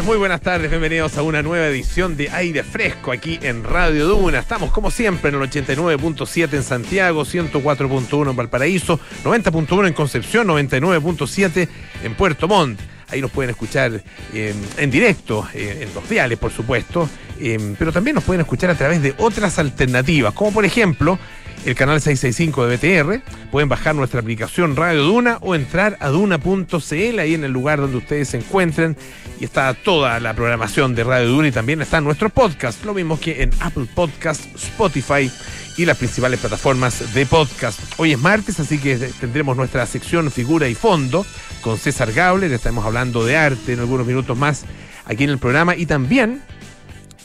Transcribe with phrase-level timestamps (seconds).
[0.00, 4.38] Muy buenas tardes, bienvenidos a una nueva edición de Aire Fresco aquí en Radio Duna.
[4.38, 11.68] Estamos como siempre en el 89.7 en Santiago, 104.1 en Valparaíso, 90.1 en Concepción, 99.7
[12.04, 12.80] en Puerto Montt.
[13.10, 14.02] Ahí nos pueden escuchar
[14.32, 17.06] eh, en directo, eh, en los diales, por supuesto,
[17.38, 21.18] eh, pero también nos pueden escuchar a través de otras alternativas, como por ejemplo
[21.64, 23.50] el canal 665 de BTR.
[23.50, 27.98] Pueden bajar nuestra aplicación Radio Duna o entrar a duna.cl ahí en el lugar donde
[27.98, 28.96] ustedes se encuentren.
[29.40, 33.18] Y está toda la programación de Radio Duna y también está nuestro podcast, lo mismo
[33.18, 35.30] que en Apple Podcast, Spotify
[35.76, 37.80] y las principales plataformas de podcast.
[37.96, 41.24] Hoy es martes, así que tendremos nuestra sección Figura y Fondo
[41.60, 42.48] con César Gable.
[42.48, 44.64] Le estaremos hablando de arte en algunos minutos más
[45.04, 46.42] aquí en el programa y también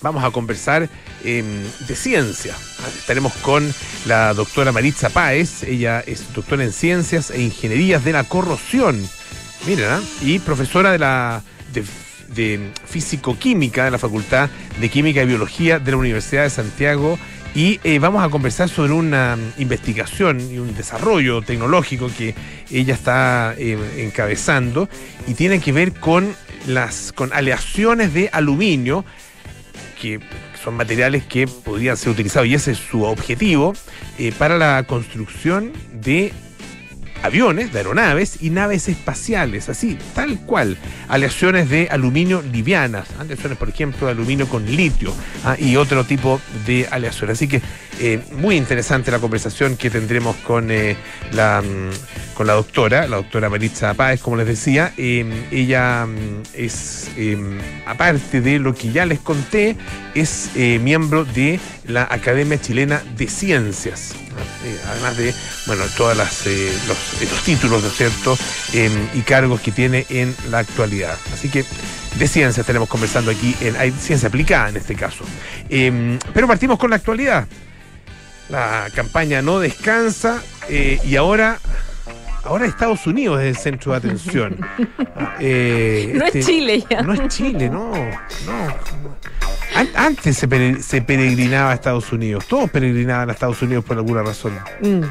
[0.01, 0.89] vamos a conversar
[1.23, 1.43] eh,
[1.87, 2.55] de ciencia.
[2.97, 3.73] Estaremos con
[4.05, 8.97] la doctora Maritza Páez, ella es doctora en ciencias e ingenierías de la corrosión,
[9.67, 9.99] ¿eh?
[10.21, 11.83] y profesora de la de,
[12.33, 17.17] de físico-química de la Facultad de Química y Biología de la Universidad de Santiago.
[17.55, 22.35] Y eh, vamos a conversar sobre una investigación y un desarrollo tecnológico que
[22.69, 24.87] ella está eh, encabezando
[25.25, 26.35] y tiene que ver con
[26.67, 29.05] las con aleaciones de aluminio
[29.99, 30.19] que
[30.63, 33.73] son materiales que podrían ser utilizados y ese es su objetivo
[34.17, 36.33] eh, para la construcción de
[37.23, 40.77] aviones, de aeronaves y naves espaciales, así, tal cual.
[41.07, 43.21] Aleaciones de aluminio livianas, ¿ah?
[43.21, 45.55] aleaciones, por ejemplo, de aluminio con litio ¿ah?
[45.57, 47.37] y otro tipo de aleaciones.
[47.37, 47.61] Así que
[47.99, 50.95] eh, muy interesante la conversación que tendremos con, eh,
[51.31, 54.93] la, mm, con la doctora, la doctora Maritza Páez, como les decía.
[54.97, 57.09] Eh, ella mm, es,
[57.85, 59.75] aparte de lo que ya les conté,
[60.13, 64.13] es miembro de la Academia Chilena de Ciencias.
[64.89, 65.33] Además de,
[65.65, 68.37] bueno, todas las los los títulos, ¿no es cierto?,
[68.73, 71.17] em, y cargos que tiene en la actualidad.
[71.33, 71.65] Así que
[72.17, 75.23] de ciencia estaremos conversando aquí, en, hay ciencia aplicada en este caso.
[75.69, 77.47] Em, pero partimos con la actualidad.
[78.49, 81.59] La campaña no descansa eh, y ahora
[82.47, 84.57] ahora Estados Unidos es el centro de atención.
[85.39, 87.01] Eh, no es este, Chile ya.
[87.03, 87.91] No es Chile, no.
[87.91, 89.46] no.
[89.95, 90.47] Antes se,
[91.01, 92.45] peregrinaba a Estados Unidos.
[92.47, 94.57] Todos peregrinaban a Estados Unidos por alguna razón.
[94.81, 95.01] Mm.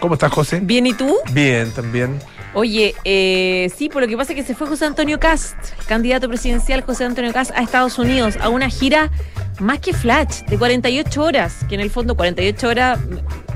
[0.00, 0.60] ¿Cómo estás, José?
[0.62, 1.16] Bien, ¿y tú?
[1.32, 2.18] Bien, también.
[2.54, 5.56] Oye, eh, sí, por lo que pasa es que se fue José Antonio Cast,
[5.86, 9.10] candidato presidencial José Antonio Cast a Estados Unidos, a una gira
[9.58, 12.98] más que flash, de 48 horas, que en el fondo 48 horas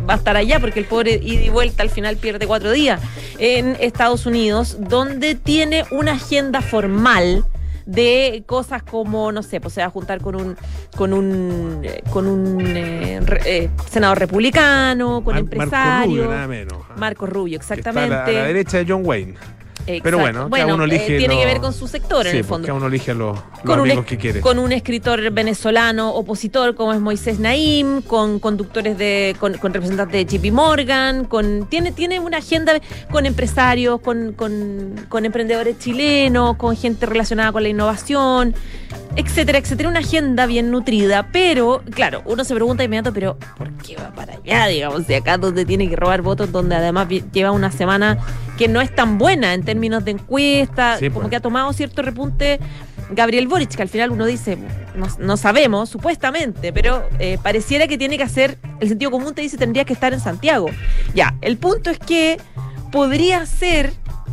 [0.09, 3.01] va a estar allá, porque el pobre ida y vuelta al final pierde cuatro días,
[3.39, 7.45] en Estados Unidos, donde tiene una agenda formal
[7.87, 10.57] de cosas como, no sé, pues se va a juntar con un
[10.97, 15.71] con un eh, con un eh, eh, senador republicano, con empresarios.
[15.73, 16.79] Marco Rubio, nada menos.
[16.97, 18.15] Marco Rubio, exactamente.
[18.15, 19.35] a la derecha de John Wayne.
[20.03, 22.67] Pero bueno, bueno uno elige eh, tiene que ver con su sector en el fondo.
[22.67, 24.41] Cada uno elige los, amigos que quiere.
[24.41, 30.39] Con un escritor venezolano opositor como es Moisés Naim, con conductores de, con, representantes de
[30.39, 32.81] JP Morgan, con tiene, tiene una agenda
[33.11, 38.55] con empresarios, con, con emprendedores chilenos, con gente relacionada con la innovación
[39.17, 43.97] etcétera, etcétera, una agenda bien nutrida, pero claro, uno se pregunta inmediato, pero ¿por qué
[43.97, 44.67] va para allá?
[44.67, 48.19] Digamos, de acá donde tiene que robar votos, donde además lleva una semana
[48.57, 51.29] que no es tan buena en términos de encuesta, como pues.
[51.29, 52.59] que ha tomado cierto repunte
[53.11, 54.59] Gabriel Boric, que al final uno dice,
[55.19, 59.57] no, sabemos, supuestamente, pero eh, pareciera que tiene que hacer, el sentido común te dice
[59.57, 60.67] tendría que estar en Santiago.
[61.15, 62.41] Ya, el punto es que
[62.91, 63.93] podría ser,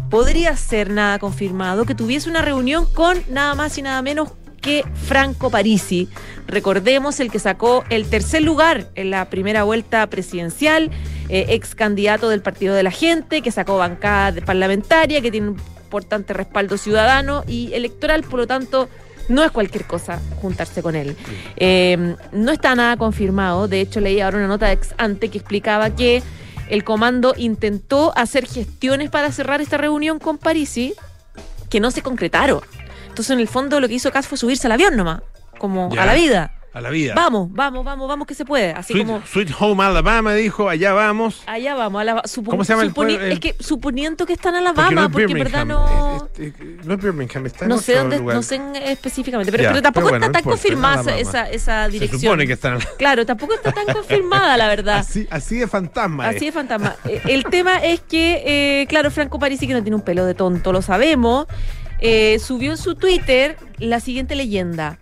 [0.10, 4.30] podría ser nada confirmado, que tuviese una reunión con nada más y nada menos
[4.64, 6.10] que Franco Parisi.
[6.48, 10.90] Recordemos el que sacó el tercer lugar en la primera vuelta presidencial,
[11.34, 15.58] eh, ex candidato del Partido de la Gente, que sacó bancada parlamentaria, que tiene un
[15.84, 18.88] importante respaldo ciudadano y electoral, por lo tanto,
[19.30, 21.16] no es cualquier cosa juntarse con él.
[21.56, 25.90] Eh, no está nada confirmado, de hecho leí ahora una nota ex ante que explicaba
[25.96, 26.22] que
[26.70, 30.94] el comando intentó hacer gestiones para cerrar esta reunión con Parisi
[31.68, 32.62] que no se concretaron.
[33.10, 35.22] Entonces, en el fondo, lo que hizo Cass fue subirse al avión nomás,
[35.58, 36.52] como a la vida.
[36.74, 37.14] A la vida.
[37.16, 38.72] Vamos, vamos, vamos, vamos que se puede.
[38.72, 39.26] Así Sweet, como.
[39.26, 41.44] Sweet Home Alabama dijo, allá vamos.
[41.46, 42.02] Allá vamos.
[42.02, 42.24] Alabama.
[42.46, 46.28] ¿Cómo se llama el, Es que suponiendo que está en Alabama, porque, en verdad no.
[46.84, 50.32] no es Birmingham, está en no sé dónde, No sé específicamente, pero, pero tampoco está
[50.32, 52.20] tan confirmada esa, esa dirección.
[52.20, 54.98] Se supone que está en Claro, tampoco está tan confirmada, la verdad.
[54.98, 56.28] Así, así de fantasma.
[56.28, 56.96] Así de fantasma.
[57.06, 60.34] Eh, el tema es que, eh, claro, Franco Parisi que no tiene un pelo de
[60.34, 61.46] tonto, lo sabemos.
[62.00, 65.00] Eh, subió en su Twitter la siguiente leyenda.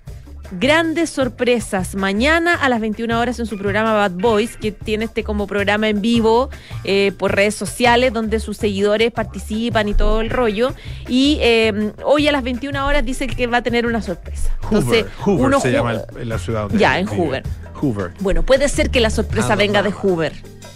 [0.60, 1.96] Grandes sorpresas.
[1.96, 5.88] Mañana a las 21 horas en su programa Bad Boys, que tiene este como programa
[5.90, 6.50] en vivo
[6.84, 10.74] eh, por redes sociales, donde sus seguidores participan y todo el rollo.
[11.08, 14.56] Y eh, hoy a las 21 horas dice que va a tener una sorpresa.
[14.70, 17.18] Hoover, Hoover uno se llama el- en la ciudad donde Ya, en vive.
[17.18, 17.44] Hoover.
[17.76, 18.12] Hoover.
[18.20, 19.92] Bueno, puede ser que la sorpresa Ah, venga de.
[19.92, 20.34] Hoover.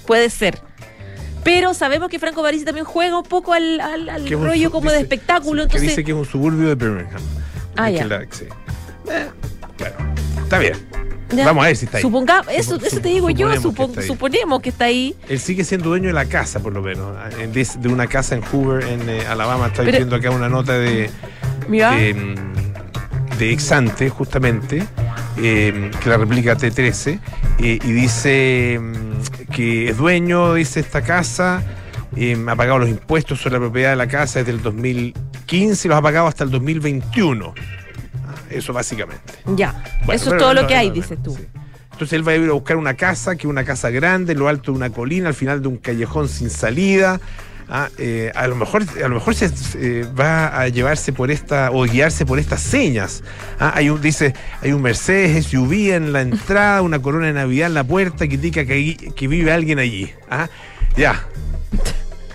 [0.08, 0.60] Puede ser.
[1.44, 4.90] Pero sabemos que Franco Parisi también juega un poco al, al- al un rollo como
[4.90, 5.62] de espectáculo.
[5.62, 7.22] sí, entonces, Que dice que es un suburbio de Birmingham.
[7.78, 8.06] Ah, ya.
[8.06, 8.46] la- sí.
[9.80, 9.96] Bueno,
[10.44, 10.74] está bien.
[11.32, 11.46] ya.
[11.46, 12.02] Vamos a ver si está ahí.
[12.02, 14.08] Suponga, eso, eso te digo yo, suponemos que está ahí.
[14.08, 15.16] suponemos que está ahí.
[15.30, 17.16] Él sigue siendo dueño de la casa, por lo menos.
[17.38, 19.72] De, de una casa en Hoover, en eh, Alabama.
[19.76, 21.10] Pero- viendo acá una nota de,
[21.70, 24.84] de, mm, de Exante, justamente,
[25.38, 27.20] eh, que la replica T13,
[27.60, 31.62] eh, y dice mm, que es dueño, dice esta casa,
[32.16, 35.90] eh, ha pagado los impuestos sobre la propiedad de la casa desde el 2015 y
[35.90, 37.54] los ha pagado hasta el 2021.
[38.58, 39.34] Eso básicamente.
[39.56, 39.84] ya.
[40.06, 41.36] Bueno, eso es todo no, lo que no, hay, no, dices tú.
[41.36, 41.46] sí.
[41.96, 44.40] Entonces él va a ir a buscar una casa, que es una casa grande, en
[44.40, 47.22] lo alto de una colina, al final de un callejón sin salida.
[47.70, 51.72] Ah, eh, a lo mejor, a lo mejor se eh, va a llevarse por esta
[51.72, 53.24] o guiarse por estas señas.
[53.60, 57.68] Ah, hay un, dice, hay un Mercedes SUV en la entrada, una corona de Navidad
[57.68, 60.12] en la puerta que indica que, que vive alguien allí.
[60.30, 60.50] Ah,
[60.98, 61.24] ya.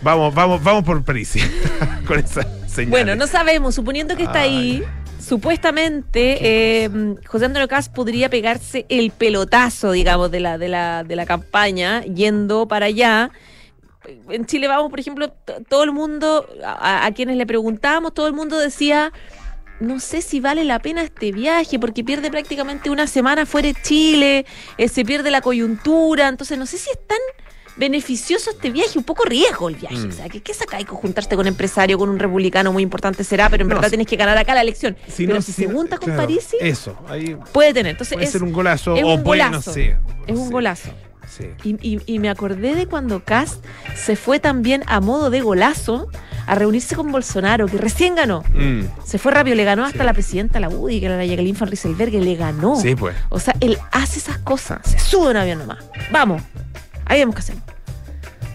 [0.01, 1.35] Vamos, vamos, vamos por París
[2.07, 2.91] con esa señal.
[2.91, 4.83] Bueno, no sabemos, suponiendo que está ahí,
[5.21, 6.91] supuestamente eh,
[7.27, 12.03] José Antonio Caz podría pegarse el pelotazo, digamos, de la, de la, de la campaña,
[12.03, 13.31] yendo para allá.
[14.29, 15.33] En Chile vamos, por ejemplo,
[15.69, 19.13] todo el mundo, a, a quienes le preguntábamos, todo el mundo decía,
[19.81, 23.75] no sé si vale la pena este viaje, porque pierde prácticamente una semana fuera de
[23.83, 24.47] Chile,
[24.79, 27.19] eh, se pierde la coyuntura, entonces no sé si es tan
[27.81, 29.97] beneficioso este viaje, un poco riesgo el viaje.
[29.97, 30.09] Mm.
[30.11, 33.25] O sea, ¿qué, qué sacáis con juntarte con un empresario, con un republicano muy importante
[33.25, 34.97] será, pero en No, verdad si- tienes que ganar acá la elección.
[35.09, 37.91] Si pero no, si si- se junta con claro, Parisi, Eso, ahí puede tener.
[37.93, 39.97] Entonces puede es, ser un golazo es o un puede, no sé.
[40.27, 40.53] es un sé.
[40.53, 40.91] golazo.
[41.29, 41.47] Sí.
[41.63, 43.65] Y, y- y me acordé de cuando Cast
[43.97, 46.09] se fue también a modo de golazo
[46.47, 48.43] a reunirse con Bolsonaro, que recién ganó.
[48.53, 50.05] Mm, Se fue rápido, le ganó hasta Sí.
[50.05, 52.75] la presidenta, la UDI, que era la Jacqueline Van Rieselberg, le ganó.
[52.81, 53.15] Sí, pues.
[53.29, 55.79] O sea, él hace esas cosas, se sube a un avión nomás.
[56.11, 56.43] Vamos,
[57.11, 57.63] ahí vemos que hacerlo.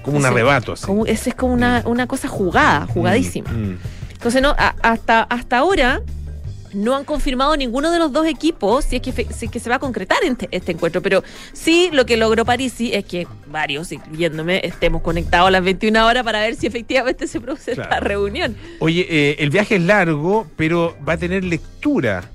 [0.04, 0.86] Como un arrebato, así.
[0.86, 3.52] Como, ese es como una, una cosa jugada, jugadísima.
[3.52, 3.78] Mm, mm.
[4.14, 6.02] Entonces, no, a- hasta, hasta ahora
[6.74, 9.60] no han confirmado ninguno de los dos equipos si es que, fe- si es que
[9.62, 11.02] se va a concretar este, este encuentro.
[11.02, 11.24] Pero
[11.54, 16.24] sí, lo que logró Parisi es que varios, incluyéndome, estemos conectados a las 21 horas
[16.24, 18.56] para ver si efectivamente se produce esta reunión.
[18.80, 22.26] Oye, eh, el viaje es largo, pero va a tener lectura.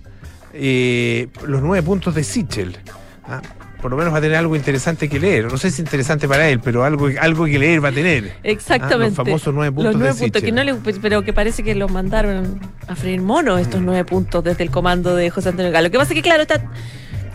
[0.54, 2.76] Eh, los nueve puntos de Sichel.
[3.24, 3.42] Ah,
[3.80, 5.50] por lo menos va a tener algo interesante que leer.
[5.50, 8.34] No sé si interesante para él, pero algo, algo que leer va a tener.
[8.42, 9.04] Exactamente.
[9.04, 11.62] Ah, los famosos nueve puntos Los nueve de puntos, que no le, pero que parece
[11.62, 13.62] que los mandaron a freír monos Mm.
[13.62, 15.88] estos nueve puntos desde el comando de José Antonio Galo.
[15.88, 16.62] Lo que pasa es que, claro, está,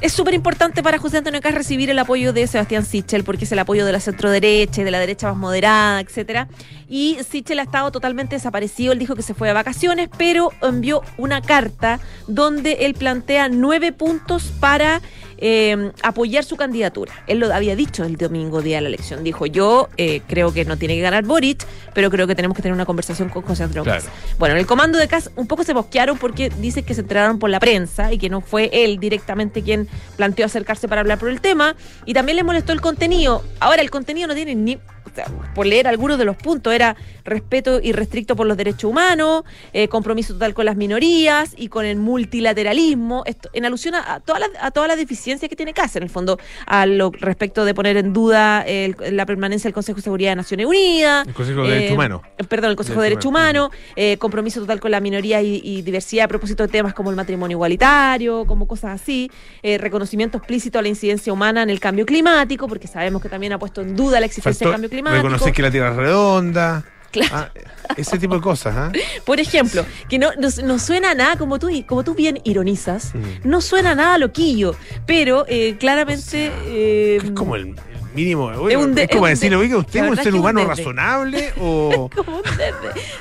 [0.02, 3.52] es súper importante para José Antonio Caz recibir el apoyo de Sebastián Sichel, porque es
[3.52, 6.48] el apoyo de la centro derecha y de la derecha más moderada, etcétera.
[6.88, 8.94] Y Sichel ha estado totalmente desaparecido.
[8.94, 13.92] Él dijo que se fue de vacaciones, pero envió una carta donde él plantea nueve
[13.92, 15.02] puntos para
[15.38, 17.14] eh, apoyar su candidatura.
[17.28, 19.24] Él lo había dicho el domingo día de la elección.
[19.24, 22.62] Dijo, yo eh, creo que no tiene que ganar Boric, pero creo que tenemos que
[22.62, 24.04] tener una conversación con José Antonio Claro.
[24.40, 27.40] Bueno, en el comando de Cas un poco se bosquearon porque dice que se enteraron
[27.40, 31.30] por la prensa y que no fue él directamente quien planteó acercarse para hablar por
[31.30, 31.76] el tema.
[32.06, 33.44] Y también le molestó el contenido.
[33.60, 34.80] Ahora, el contenido no tiene ni.
[35.16, 39.88] Sea, por leer algunos de los puntos, era respeto irrestricto por los derechos humanos, eh,
[39.88, 44.50] compromiso total con las minorías y con el multilateralismo, esto, en alusión a, todas las,
[44.62, 47.98] a todas las deficiencias que tiene Casa, en el fondo, a lo respecto de poner
[47.98, 51.70] en duda el- la permanencia del Consejo de Seguridad de Naciones Unidas, El Consejo de
[51.70, 52.22] Derechos Humanos.
[52.38, 55.82] eh, Perdón, el Consejo de Derechos Humanos, eh, compromiso total con la minoría y, y
[55.82, 59.30] diversidad a propósito de temas como el matrimonio igualitario, como cosas así,
[59.64, 63.54] eh, reconocimiento explícito a la incidencia humana en el cambio climático, porque sabemos que también
[63.54, 65.05] ha puesto en duda la existencia Faltó del cambio climático.
[65.12, 66.84] Reconocer que la Tierra es redonda.
[67.12, 67.34] Claro.
[67.34, 67.50] Ah,
[67.96, 68.92] ese tipo de cosas, ¿ah?
[69.26, 73.48] Por ejemplo, que no, no, no suena nada, como tú, como tú bien ironizas, Mm.
[73.50, 76.52] no suena nada loquillo, pero eh, claramente...
[76.66, 77.76] eh, Es como el,
[78.16, 78.70] mínimo.
[78.70, 82.10] Es un de- es como es oiga, ¿usted es un ser un humano razonable o.?
[82.16, 82.44] como un.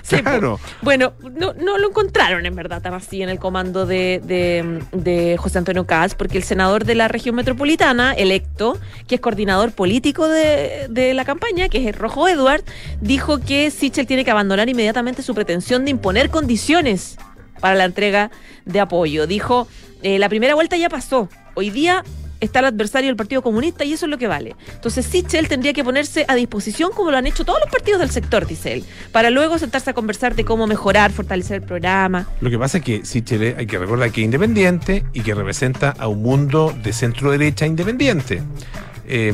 [0.02, 0.58] Sí, Claro.
[0.58, 0.60] po.
[0.82, 5.36] Bueno, no, no lo encontraron en verdad tan así en el comando de, de, de
[5.36, 10.28] José Antonio Caz, porque el senador de la región metropolitana, electo, que es coordinador político
[10.28, 12.62] de, de la campaña, que es el Rojo Edward,
[13.00, 17.16] dijo que Sichel tiene que abandonar inmediatamente su pretensión de imponer condiciones
[17.60, 18.30] para la entrega
[18.64, 19.26] de apoyo.
[19.26, 19.66] Dijo,
[20.02, 21.28] eh, la primera vuelta ya pasó.
[21.54, 22.04] Hoy día
[22.44, 24.54] está el adversario del Partido Comunista y eso es lo que vale.
[24.72, 28.10] Entonces Sichel tendría que ponerse a disposición como lo han hecho todos los partidos del
[28.10, 32.28] sector, dice él, para luego sentarse a conversar de cómo mejorar, fortalecer el programa.
[32.40, 35.90] Lo que pasa es que Sichel hay que recordar que es independiente y que representa
[35.98, 38.42] a un mundo de centro derecha independiente.
[39.06, 39.32] Eh,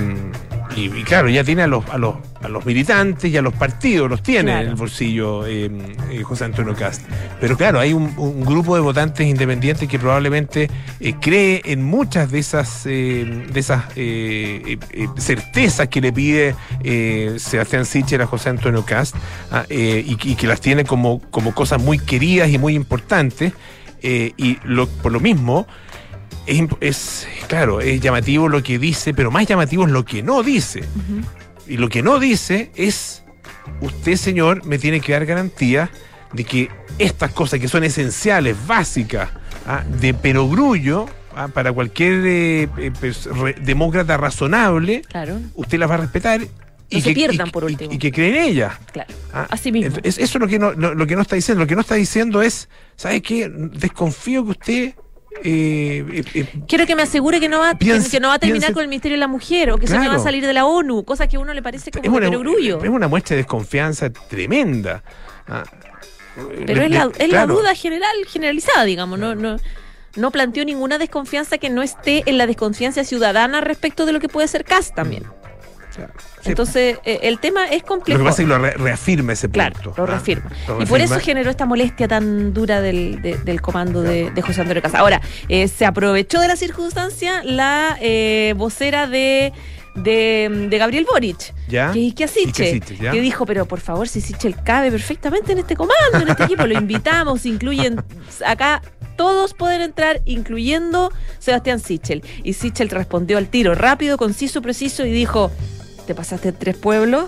[0.76, 3.52] y, y, claro, ya tiene a los, a los, a los militantes y a los
[3.54, 4.62] partidos, los tiene Claro.
[4.64, 5.68] en el bolsillo eh,
[6.10, 7.02] eh, José Antonio Cast.
[7.40, 12.30] Pero claro, hay un, un grupo de votantes independientes que probablemente eh, cree en muchas
[12.30, 14.78] de esas, eh, de esas eh,
[15.18, 16.54] certezas que le pide
[17.38, 19.16] Sebastián Sichel a José Antonio Cast
[19.50, 23.52] ah, y, que- y que las tiene como, como cosas muy queridas y muy importantes.
[24.02, 25.66] y lo, por lo mismo,
[26.46, 30.82] es, claro, es llamativo lo que dice, pero más llamativo es lo que no dice.
[31.66, 33.22] Y lo que no dice es,
[33.80, 35.90] usted señor me tiene que dar garantía
[36.32, 39.30] de que estas cosas que son esenciales, básicas,
[39.66, 41.06] ah, de perogrullo,
[41.36, 46.40] ah, para cualquier eh, eh, demócrata razonable, Claro, usted las va a respetar.
[46.92, 47.92] Y se que, pierdan, y- por último.
[47.92, 48.72] Y, que creen en ellas.
[48.92, 49.14] claro.
[49.32, 49.96] Ah, Así mismo.
[50.02, 51.62] eso es lo que no, lo, lo que no está diciendo.
[51.62, 53.48] Lo que no está diciendo es, ¿sabe qué?
[53.48, 54.94] Desconfío que usted
[55.44, 58.38] eh, eh, eh, Quiero que me asegure que no va, Piense- que no va a
[58.38, 60.16] terminar piense- con el Ministerio de la Mujer o que eso no Claro.
[60.16, 62.28] va a salir de la ONU, cosa que a uno le parece como es una,
[62.30, 62.82] perogrullo.
[62.82, 65.02] es una muestra de desconfianza tremenda.
[65.46, 65.62] Ah,
[66.66, 67.54] Pero le- es la, le- es claro.
[67.54, 69.56] la duda general, generalizada, digamos, no, no,
[70.16, 74.28] no planteó ninguna desconfianza que no esté en la desconfianza ciudadana respecto de lo que
[74.28, 75.24] puede ser CAS también.
[76.42, 78.18] Sí, Entonces, eh, el tema es lo complejo.
[78.18, 79.94] que pasa es que lo re- reafirma ese Claro, punto.
[79.96, 80.50] lo ah, reafirma.
[80.68, 84.42] lo Y por eso generó esta molestia tan dura del, de- del comando de, de
[84.42, 84.98] José Antonio Casa.
[85.00, 89.52] Ahora, eh, se aprovechó de la circunstancia la eh, vocera de,
[89.94, 91.92] de, de Gabriel Boric, ¿Ya?
[91.92, 93.10] que es Ikia Siche, Ikia Siche, ¿ya?
[93.10, 96.66] que dijo, pero por favor, si Sichel cabe perfectamente en este comando, en este equipo,
[96.66, 98.02] lo invitamos, incluyen
[98.46, 98.82] acá.
[99.16, 102.22] Todos pueden entrar, incluyendo Sebastián Sichel.
[102.42, 105.50] Y Sichel respondió al tiro, rápido, conciso, preciso, y dijo:
[106.10, 107.26] Te pasaste tres pueblos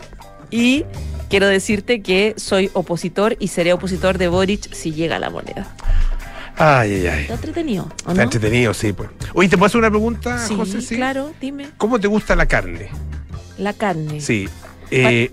[0.51, 0.85] y
[1.31, 5.69] quiero decirte que soy opositor y seré opositor de Boric si llega la moneda.
[6.57, 7.21] Ay, ay, ay.
[7.23, 7.85] ¿Está entretenido?
[7.85, 8.23] ¿o Está no?
[8.23, 8.93] entretenido, sí.
[8.93, 9.09] Pues.
[9.35, 10.81] Oye, ¿te puedo hacer una pregunta, Sí, José?
[10.83, 10.97] Sí.
[10.97, 11.69] claro, dime.
[11.77, 12.89] ¿Cómo te gusta la carne?
[13.57, 14.21] La carne.
[14.21, 14.49] Sí.
[14.91, 15.31] Eh,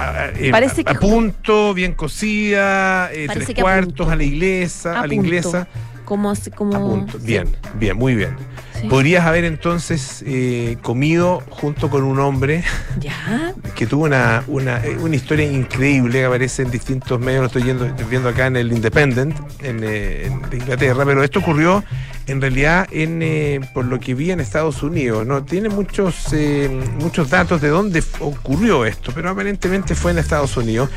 [0.00, 4.24] a, eh, Parece a- que- a punto, bien cocida, eh, tres a cuartos a la
[4.24, 5.68] inglesa, a, A la inglesa.
[6.04, 7.18] Como, como A punto.
[7.20, 7.46] Bien,
[7.78, 8.34] bien, muy bien.
[8.82, 8.88] Sí.
[8.88, 12.62] Podrías haber entonces eh, comido junto con un hombre
[13.00, 13.54] Ya.
[13.74, 17.62] que tuvo una, una, eh, una historia increíble que aparece en distintos medios, lo estoy
[17.62, 21.82] yendo- viendo acá en el Independent, en, eh, en- Inglaterra, pero esto ocurrió
[22.28, 25.26] en realidad en eh, por lo que vi en Estados Unidos.
[25.26, 26.68] No tiene muchos, eh,
[27.00, 30.88] muchos datos de dónde ocurrió esto, pero aparentemente fue en Estados Unidos.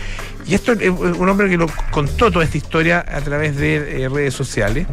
[0.45, 4.33] Y esto es un hombre que lo contó toda esta historia a través de redes
[4.35, 4.85] sociales.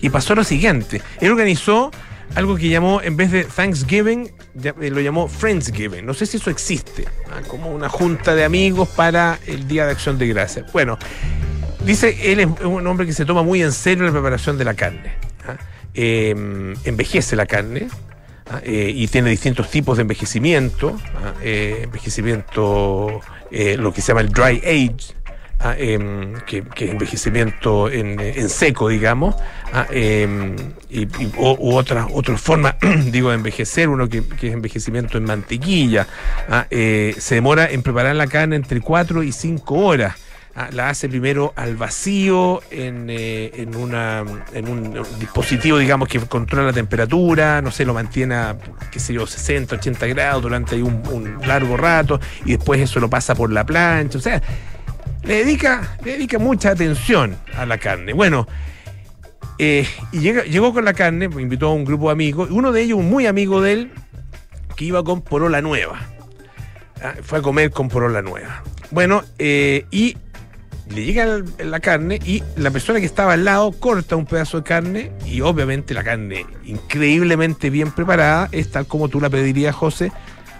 [0.00, 1.02] Y pasó lo siguiente.
[1.20, 1.90] Él organizó
[2.34, 4.30] algo que llamó, en vez de Thanksgiving,
[4.62, 6.04] eh, lo llamó Friendsgiving.
[6.04, 7.04] No sé si eso existe.
[7.30, 10.70] ah, Como una junta de amigos para el Día de Acción de Gracias.
[10.72, 10.98] Bueno,
[11.84, 14.74] dice, él es un hombre que se toma muy en serio la preparación de la
[14.74, 15.12] carne.
[15.46, 15.56] ah.
[15.94, 16.30] Eh,
[16.84, 17.88] envejece la carne.
[18.50, 20.96] ah, eh, y tiene distintos tipos de envejecimiento,
[21.42, 25.14] eh, envejecimiento, lo que se llama el dry age,
[25.76, 29.34] em, que, que envejecimiento en, en seco, digamos,
[29.90, 30.56] em,
[30.88, 35.24] y, o, u otras otras formas, digo, de envejecer, uno que, que es envejecimiento en
[35.24, 36.06] mantequilla,
[36.70, 40.14] eh, se demora en preparar la carne entre 4 y 5 horas.
[40.72, 46.66] La hace primero al vacío en, eh, en, una, en un dispositivo, digamos, que controla
[46.68, 48.56] la temperatura, no sé, lo mantiene a,
[48.90, 53.08] qué sé yo, 60, 80 grados durante un, un largo rato y después eso lo
[53.08, 54.18] pasa por la plancha.
[54.18, 54.42] O sea,
[55.28, 58.14] le dedica, le dedica mucha atención a la carne.
[58.14, 58.48] Bueno,
[59.58, 62.72] eh, y llega- llegó con la carne, pues, invitó a un grupo de amigos, uno
[62.72, 63.90] de ellos, un muy amigo de él,
[64.74, 66.00] que iba con Porola Nueva.
[67.02, 68.62] Ah, fue a comer con Porola Nueva.
[68.90, 70.16] Bueno, eh, y
[70.88, 74.62] le llega la carne y la persona que estaba al lado corta un pedazo de
[74.64, 80.10] carne y obviamente la carne increíblemente bien preparada es tal como tú la pedirías, José.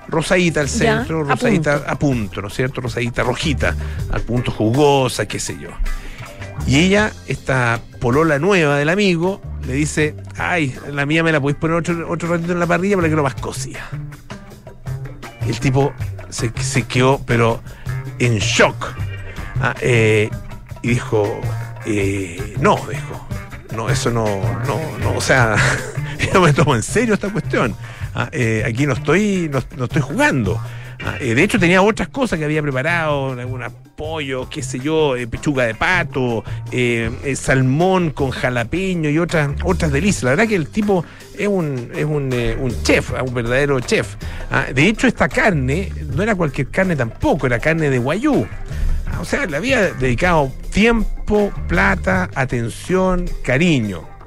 [0.08, 1.90] Rosadita al Ya, centro, a rosadita punto.
[1.90, 2.80] a punto, ¿no es cierto?
[2.80, 3.74] Rosadita rojita,
[4.10, 5.70] al punto jugosa, qué sé yo.
[6.66, 11.58] Y ella, esta polola nueva del amigo, le dice, ay, la mía me la podéis
[11.58, 13.88] poner otro, otro ratito en la parrilla para que lo más cocida.
[15.46, 15.92] Y el tipo
[16.30, 17.60] se, se quedó, pero
[18.18, 18.94] en shock.
[19.60, 20.30] Ah, eh,
[20.82, 21.40] y dijo,
[21.86, 23.26] eh, no, dijo,
[23.74, 24.24] no, eso no,
[24.66, 25.56] no, no, o sea,
[26.32, 27.74] yo me tomo en serio esta cuestión.
[28.20, 30.60] Ah, eh, aquí no estoy, no, estoy jugando.
[31.04, 35.14] Ah, eh, de hecho, tenía otras cosas que había preparado, algunos pollo, qué sé yo,
[35.14, 36.42] eh, pechuga de pato,
[37.36, 40.24] salmón con jalapeño y otras, otras delicias.
[40.24, 41.04] La verdad que el tipo
[41.38, 44.16] es un, es un, chef, un verdadero chef.
[44.50, 48.48] Ah, de hecho, esta carne no era cualquier carne tampoco, era carne de guayú.
[49.06, 54.17] Ah, o sea, le había dedicado tiempo, plata, atención, cariño.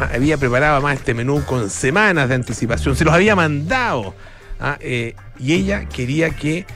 [0.00, 4.14] Había preparado más este menú con semanas de anticipación, se los había mandado.
[4.60, 6.66] Ah, eh, y ella quería que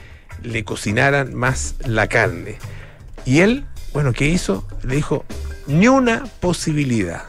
[0.43, 2.57] le cocinaran más la carne.
[3.25, 4.67] Y él, bueno, ¿qué hizo?
[4.83, 5.25] Le dijo,
[5.67, 7.23] ni una posibilidad.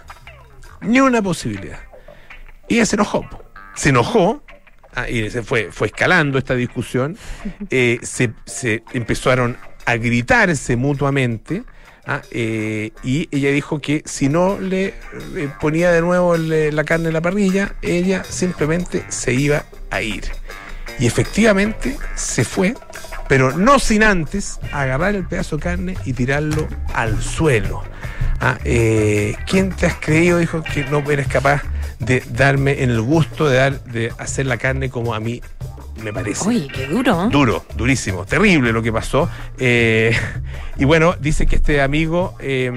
[0.80, 1.80] Ni una posibilidad.
[2.68, 3.28] Y ella se enojó.
[3.75, 4.42] Se enojó
[4.94, 7.16] ah, y se fue, fue escalando esta discusión.
[7.70, 9.56] eh, se, se empezaron
[9.87, 11.64] a gritarse mutuamente.
[12.11, 14.87] Ah, eh, y ella dijo que si no le
[15.37, 20.25] eh, ponía de nuevo la carne en la parrilla, ella simplemente se iba a ir.
[20.99, 22.75] Y efectivamente se fue,
[23.29, 27.83] pero no sin antes agarrar el pedazo de carne y tirarlo al suelo.
[28.40, 31.62] Ah, eh, ¿Quién te has creído, dijo, que no eres capaz
[31.99, 35.43] de darme en el gusto de, dar, de hacer la carne como a mí
[36.02, 36.49] me parece?
[36.49, 37.28] Oye, qué duro.
[37.30, 39.28] Duro, durísimo, terrible lo que pasó.
[39.59, 40.16] Eh,
[40.78, 42.71] y bueno, dice que este amigo eh,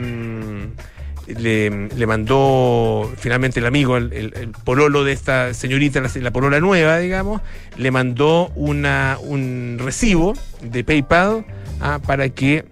[1.27, 6.31] le, le mandó, finalmente el amigo, el, el- el pololo de esta señorita, la, la
[6.31, 7.41] polola nueva, digamos,
[7.77, 11.45] le mandó una, un recibo de PayPal
[11.79, 12.65] ah, para que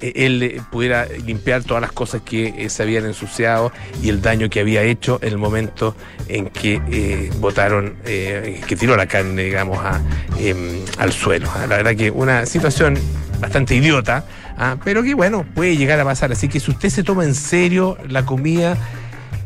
[0.00, 4.48] él eh, pudiera limpiar todas las cosas que eh, se habían ensuciado y el daño
[4.48, 5.94] que había hecho en el momento
[6.28, 10.00] en que botaron, eh, que tiró la carne, digamos, a,
[10.38, 11.50] em, al suelo.
[11.54, 12.98] Ah, La verdad que una situación
[13.40, 14.24] bastante idiota,
[14.56, 16.32] ah, pero que bueno, puede llegar a pasar.
[16.32, 18.76] Así que si usted se toma en serio la comida,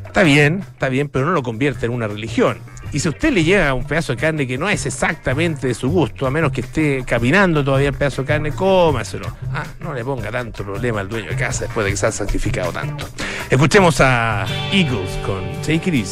[0.07, 2.59] está bien, está bien, pero no lo convierte en una religión.
[2.95, 5.91] Y si usted le llega un pedazo de carne que no es exactamente de su
[5.91, 9.27] gusto, a menos que esté caminando todavía el pedazo de carne, cómaselo.
[9.53, 12.13] Ah, no le ponga tanto problema al dueño de casa después de que se ha
[12.13, 13.09] sacrificado tanto.
[13.51, 16.07] Escuchemos a Eagles con Take It.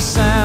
[0.00, 0.39] The sound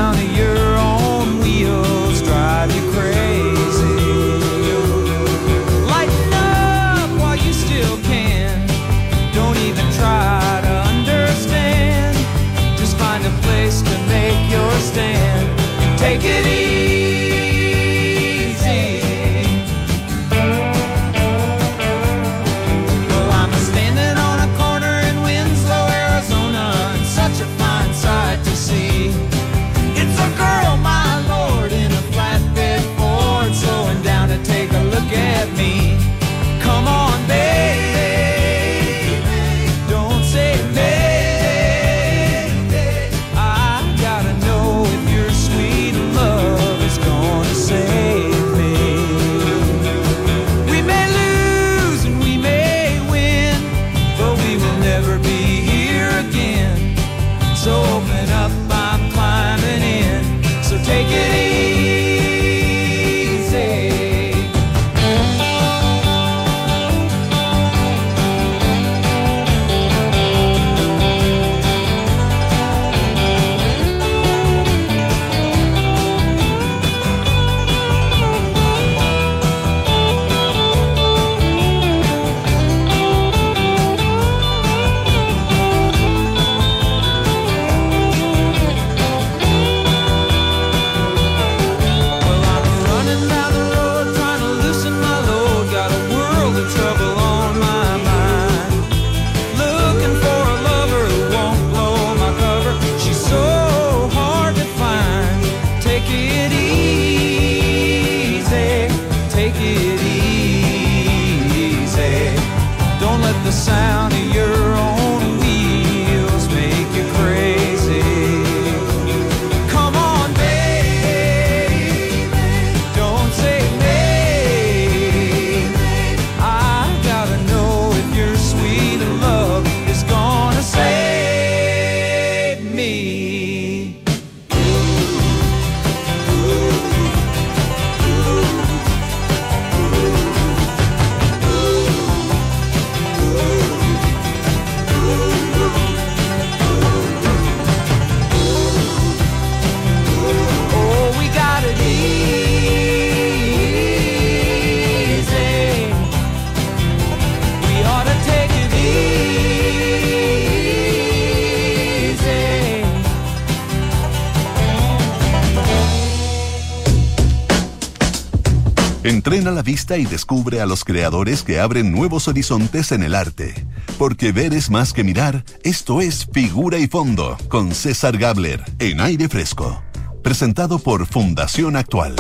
[169.76, 173.54] Y descubre a los creadores que abren nuevos horizontes en el arte.
[173.98, 179.02] Porque ver es más que mirar, esto es Figura y Fondo, con César Gabler, en
[179.02, 179.84] aire fresco.
[180.24, 182.16] Presentado por Fundación Actual.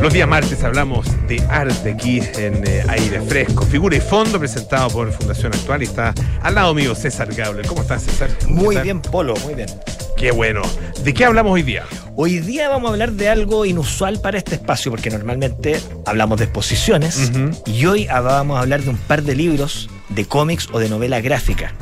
[0.00, 3.66] Los días martes hablamos de arte aquí en eh, Aire Fresco.
[3.66, 7.66] Figura y fondo presentado por Fundación Actual y está al lado mío César Gabler.
[7.66, 8.30] ¿Cómo estás, César?
[8.46, 9.68] Muy bien, Polo, muy bien.
[10.16, 10.62] Qué bueno.
[11.04, 11.84] ¿De qué hablamos hoy día?
[12.20, 16.46] Hoy día vamos a hablar de algo inusual para este espacio, porque normalmente hablamos de
[16.46, 17.30] exposiciones
[17.64, 21.20] y hoy vamos a hablar de un par de libros de cómics o de novela
[21.20, 21.74] gráfica.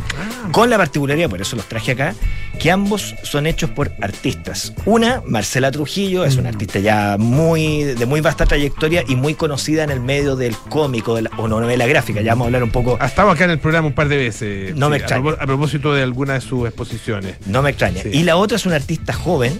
[0.52, 2.14] Con la particularidad, por eso los traje acá,
[2.58, 4.72] que ambos son hechos por artistas.
[4.86, 9.84] Una, Marcela Trujillo, es una artista ya muy de muy vasta trayectoria y muy conocida
[9.84, 12.22] en el medio del cómico de la- o novela gráfica.
[12.22, 14.16] Ya vamos a hablar un poco Ha estado acá en el programa un par de
[14.16, 14.74] veces.
[14.74, 15.32] No me extraña.
[15.38, 17.36] A, propósito de alguna de sus exposiciones.
[17.46, 18.02] No me extraña.
[18.02, 18.10] Sí.
[18.12, 19.58] Y la otra es una artista joven,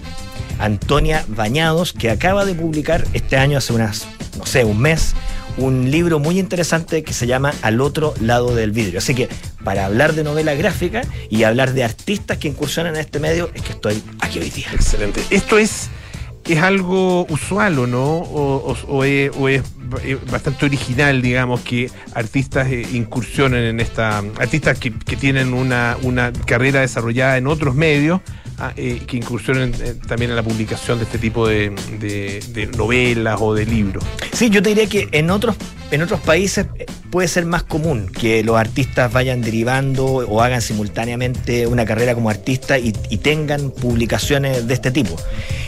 [0.59, 5.13] Antonia Bañados, que acaba de publicar este año, hace unas, no sé, un mes,
[5.57, 8.99] un libro muy interesante que se llama Al otro lado del vidrio.
[8.99, 9.29] Así que
[9.67, 13.61] para hablar de novela gráfica y hablar de artistas que incursionan en este medio, es
[13.63, 14.67] que estoy aquí hoy día.
[14.73, 15.19] Excelente.
[15.29, 15.89] Esto es,
[16.45, 18.05] es algo usual, ¿o no?
[18.19, 19.63] O, o- o es, o es
[20.31, 24.19] bastante original, digamos, que artistas eh, incursionen en esta.
[24.39, 28.21] Artistas que, que tienen una, una carrera desarrollada en otros medios.
[28.59, 32.67] ah, eh, que incursionen eh, también en la publicación de este tipo de, de- de
[32.67, 34.01] novelas o de libros.
[34.31, 35.57] Sí, yo te diría que en otros,
[35.91, 40.61] en otros países eh, puede ser más común que los artistas vayan derivando o hagan
[40.61, 45.15] simultáneamente una carrera como artista y, tengan publicaciones de este tipo.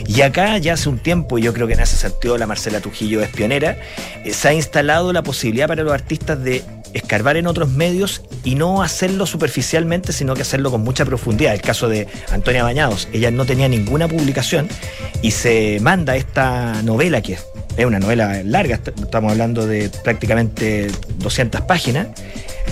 [0.06, 2.80] Y acá ya hace un tiempo, y yo creo que en ese sentido la Marcela
[2.80, 3.76] Trujillo es pionera,
[4.24, 6.62] eh, se ha instalado la posibilidad para los artistas de
[6.94, 11.54] escarbar en otros medios y no hacerlo superficialmente, sino que hacerlo con mucha profundidad.
[11.54, 14.68] El caso de Antonia Bañados, ella no tenía ninguna publicación
[15.22, 17.44] y se manda esta novela que es
[17.80, 22.08] es una novela larga, est- estamos hablando de prácticamente 200 páginas,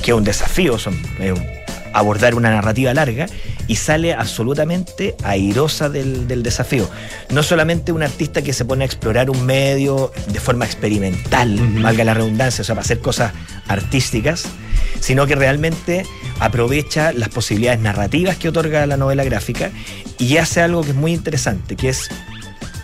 [0.03, 1.47] que es un desafío, son, es un-
[1.95, 3.27] abordar una narrativa larga,
[3.67, 6.89] y sale absolutamente airosa del, del desafío.
[7.31, 12.05] No solamente un artista que se pone a explorar un medio de forma experimental, valga
[12.05, 13.33] la redundancia, o sea, para hacer cosas
[13.69, 14.45] artísticas,
[15.01, 16.05] sino que realmente
[16.41, 19.71] aprovecha las posibilidades narrativas que otorga la novela gráfica
[20.19, 22.09] y hace algo que es muy interesante, que es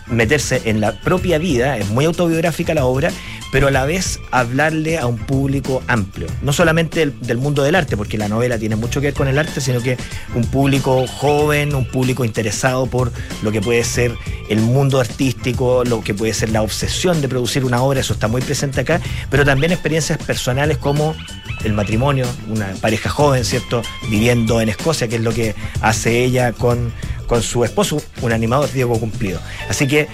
[0.06, 3.10] meterse en la propia vida, es muy autobiográfica la obra,
[3.54, 7.96] pero a la vez hablarle a un público amplio, no solamente del, mundo del arte,
[7.96, 9.96] porque la novela tiene mucho que ver con el arte, sino que
[10.34, 13.12] un público joven, un público interesado por
[13.42, 14.12] lo que puede ser
[14.48, 18.26] el mundo artístico, lo que puede ser la obsesión de producir una obra, eso está
[18.28, 21.14] muy presente acá, pero también experiencias personales como
[21.62, 23.82] el matrimonio, una pareja joven, ¿cierto?
[24.10, 26.92] Viviendo en Escocia, que es lo que hace ella con,
[27.26, 29.40] con su esposo, un animador, Diego Cumplido.
[29.68, 30.08] Así que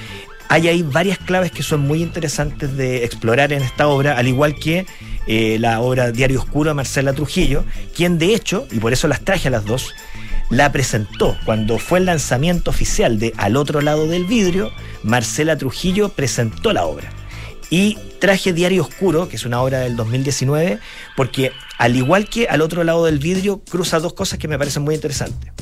[0.48, 4.56] hay ahí varias claves que son muy interesantes de explorar en esta obra, al igual
[4.56, 4.84] que
[5.28, 9.20] eh, la obra Diario Oscuro de Marcela Trujillo, quien de hecho, y por eso las
[9.20, 9.94] traje a las dos,
[10.50, 14.72] la presentó cuando fue el lanzamiento oficial de Al otro lado del vidrio,
[15.04, 17.12] Marcela Trujillo presentó la obra.
[17.70, 20.80] Y traje Diario Oscuro, que es una obra del 2019,
[21.16, 24.82] porque al igual que al otro lado del vidrio, cruza dos cosas que me parecen
[24.82, 25.52] muy interesantes.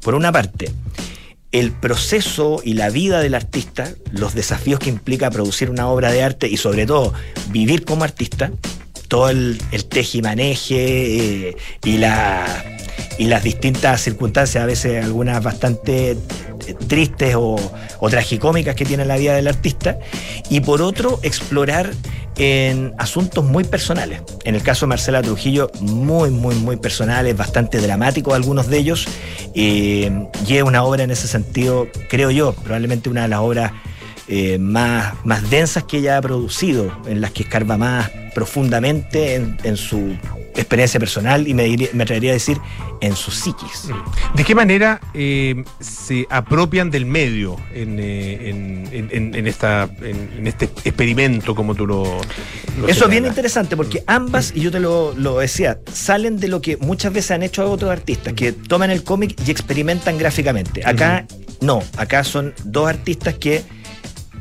[0.00, 0.70] Por una parte,
[1.52, 6.22] el proceso y la vida del artista, los desafíos que implica producir una obra de
[6.22, 7.12] arte y sobre todo
[7.48, 8.52] vivir como artista,
[9.08, 12.64] todo el, el tejimaneje eh, y, la,
[13.18, 16.49] y las distintas circunstancias, a veces algunas bastante eh,
[16.88, 17.56] tristes o,
[17.98, 19.98] o tragicómicas que tiene la vida del artista,
[20.48, 21.90] y por otro, explorar
[22.36, 24.22] en asuntos muy personales.
[24.44, 29.06] En el caso de Marcela Trujillo, muy, muy, muy personales, bastante dramáticos algunos de ellos,
[29.54, 33.72] eh, y es una obra en ese sentido, creo yo, probablemente una de las obras
[34.28, 39.56] eh, más, más densas que ella ha producido, en las que escarba más profundamente en,
[39.64, 40.16] en su
[40.54, 42.58] experiencia personal y me, diría- me atrevería a decir
[43.00, 43.88] en su psiquis.
[44.34, 49.88] ¿De qué manera eh, se apropian del medio en, eh, en- en- en- en esta,
[50.02, 52.04] en, este experimento, como tú lo.
[52.78, 56.48] lo Eso es bien interesante porque ambas, y yo te lo, lo decía, salen de
[56.48, 60.82] lo que muchas veces han hecho otros artistas, que toman el cómic y experimentan gráficamente.
[60.84, 61.26] Acá
[61.60, 63.62] no, acá son dos artistas que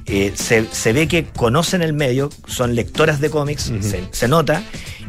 [0.10, 4.64] eh, se, se ve que conocen el medio, son lectoras de cómics, se, se nota,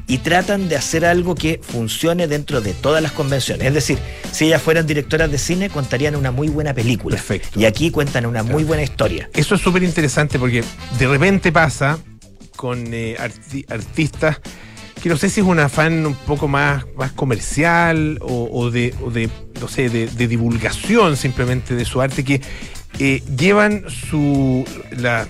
[0.06, 3.66] y tratan de hacer algo que funcione dentro de todas las convenciones.
[3.68, 3.98] Es decir,
[4.32, 7.16] si ellas fueran directoras de cine, contarían una muy buena película.
[7.16, 7.60] Perfecto.
[7.60, 9.30] Y aquí cuentan una muy buena historia.
[9.34, 10.64] Eso es súper interesante porque
[10.98, 11.98] de repente pasa
[12.56, 14.40] con eh, arti- artistas
[15.00, 18.92] que no sé si es un afán un poco más, más comercial o, o de,
[19.02, 22.42] o de, no sé, de, de divulgación simplemente de su arte que
[23.00, 25.26] eh, llevan su, la,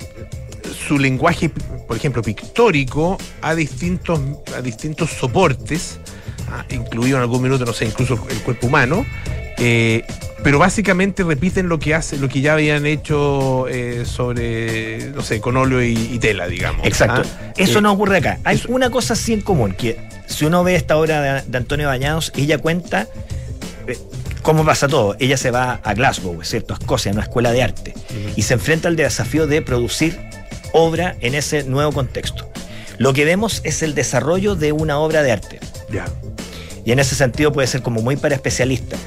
[0.86, 1.48] su lenguaje,
[1.88, 4.20] por ejemplo, pictórico a distintos,
[4.56, 5.98] a distintos soportes,
[6.50, 9.06] ah, incluido en algún minuto, no sé, incluso el cuerpo humano.
[9.58, 10.04] eh,
[10.42, 15.38] pero básicamente repiten lo que hace, lo que ya habían hecho eh, sobre, no sé,
[15.38, 16.86] con óleo y, y tela, digamos.
[16.86, 17.24] Exacto.
[17.26, 18.38] Ah, Eso eh, no ocurre acá.
[18.44, 21.58] Hay eso- una cosa sí en común, que si uno ve esta obra de, de
[21.58, 23.06] Antonio Bañados, ella cuenta
[24.42, 25.16] cómo pasa todo.
[25.18, 27.94] Ella se va a Glasgow, es cierto, a Escocia, a una escuela de arte,
[28.36, 30.18] y se enfrenta al desafío de producir
[30.72, 32.48] obra en ese nuevo contexto.
[32.98, 35.60] Lo que vemos es el desarrollo de una obra de arte.
[35.90, 36.06] Ya.
[36.84, 39.00] Y en ese sentido puede ser como muy para especialistas.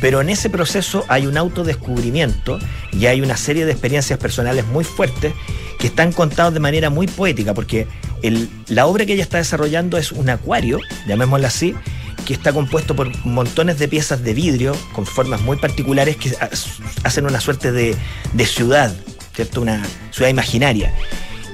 [0.00, 2.58] Pero en ese proceso hay un autodescubrimiento
[2.92, 5.32] y hay una serie de experiencias personales muy fuertes
[5.78, 7.86] que están contados de manera muy poética, porque
[8.22, 11.74] el- la obra que ella está desarrollando es un acuario, llamémosla así,
[12.28, 16.50] que está compuesto por montones de piezas de vidrio con formas muy particulares que ha-
[17.04, 17.96] hacen una suerte de,
[18.34, 18.94] de ciudad,
[19.34, 19.62] ¿cierto?
[19.62, 20.94] Una ciudad imaginaria.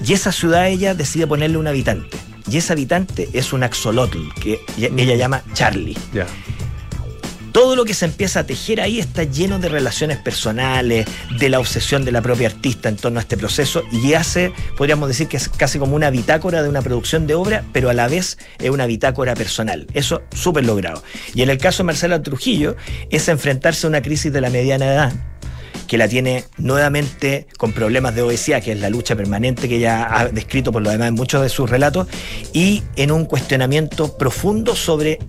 [0.04, 2.16] Y esa ciudad ella decide ponerle un habitante.
[2.50, 5.96] Y ese habitante es un axolotl, que ella- ella llama Charlie.
[7.54, 11.06] Todo lo que se empieza a tejer ahí está lleno de relaciones personales,
[11.38, 15.06] de la obsesión de la propia artista en torno a este proceso y hace, podríamos
[15.06, 18.08] decir que es casi como una bitácora de una producción de obra, pero a la
[18.08, 19.86] vez es una bitácora personal.
[19.94, 21.04] Eso súper logrado.
[21.32, 22.74] Y en el caso de Marcela Trujillo
[23.10, 25.12] es enfrentarse a una crisis de la mediana edad
[25.86, 30.08] que la tiene nuevamente con problemas de obesidad, que es la lucha permanente que ella
[30.10, 32.08] ha descrito por lo demás en muchos de sus relatos,
[32.52, 35.20] y en un cuestionamiento profundo sobre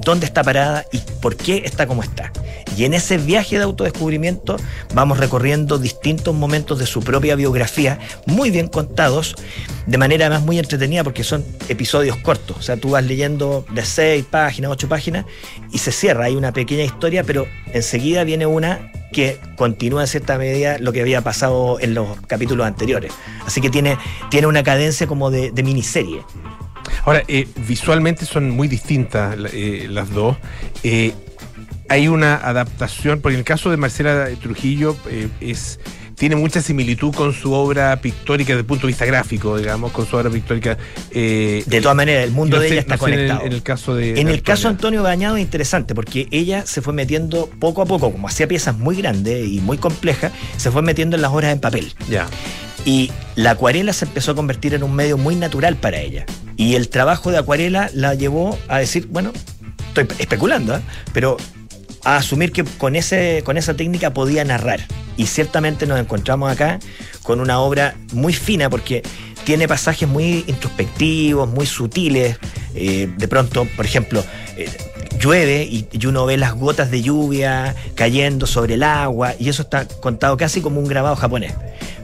[0.00, 2.32] dónde está parada y por qué está como está.
[2.76, 4.56] Y en ese viaje de autodescubrimiento
[4.94, 9.34] vamos recorriendo distintos momentos de su propia biografía, muy bien contados,
[9.86, 12.56] de manera además muy entretenida porque son episodios cortos.
[12.58, 15.26] O sea, tú vas leyendo de seis páginas, ocho páginas
[15.72, 16.26] y se cierra.
[16.26, 21.00] Hay una pequeña historia, pero enseguida viene una que continúa en cierta medida lo que
[21.00, 23.12] había pasado en los capítulos anteriores.
[23.44, 23.98] Así que tiene,
[24.30, 26.22] tiene una cadencia como de, de miniserie.
[27.04, 30.36] Ahora, eh, visualmente son muy distintas eh, las dos.
[30.82, 31.14] Eh,
[31.90, 35.80] hay una adaptación, porque en el caso de Marcela Trujillo eh, es
[36.20, 40.04] tiene mucha similitud con su obra pictórica desde el punto de vista gráfico, digamos, con
[40.06, 40.76] su obra pictórica.
[41.12, 43.18] eh, De todas maneras, el mundo no de sé- ella está no sé en el-
[43.26, 43.46] conectado.
[43.46, 44.20] En el, caso de.
[44.20, 44.74] En de el caso de.
[44.74, 48.76] Antonio Bañado es interesante porque ella se fue metiendo poco a poco, como hacía piezas
[48.76, 51.94] muy grandes y muy complejas, se fue metiendo en las obras en papel.
[52.10, 52.28] Ya.
[52.84, 56.26] Y la acuarela se empezó a convertir en un medio muy natural para ella.
[56.58, 59.32] Y el trabajo de acuarela la llevó a decir, bueno,
[59.88, 60.80] estoy especulando, ¿eh?
[61.14, 61.38] pero
[62.04, 64.80] a asumir que con, ese, con esa técnica podía narrar.
[65.16, 66.78] Y ciertamente nos encontramos acá
[67.22, 69.02] con una obra muy fina porque
[69.44, 72.38] tiene pasajes muy introspectivos, muy sutiles.
[72.74, 74.24] Eh, de pronto, por ejemplo,
[74.56, 74.68] eh,
[75.18, 79.62] llueve y, y uno ve las gotas de lluvia cayendo sobre el agua y eso
[79.62, 81.52] está contado casi como un grabado japonés.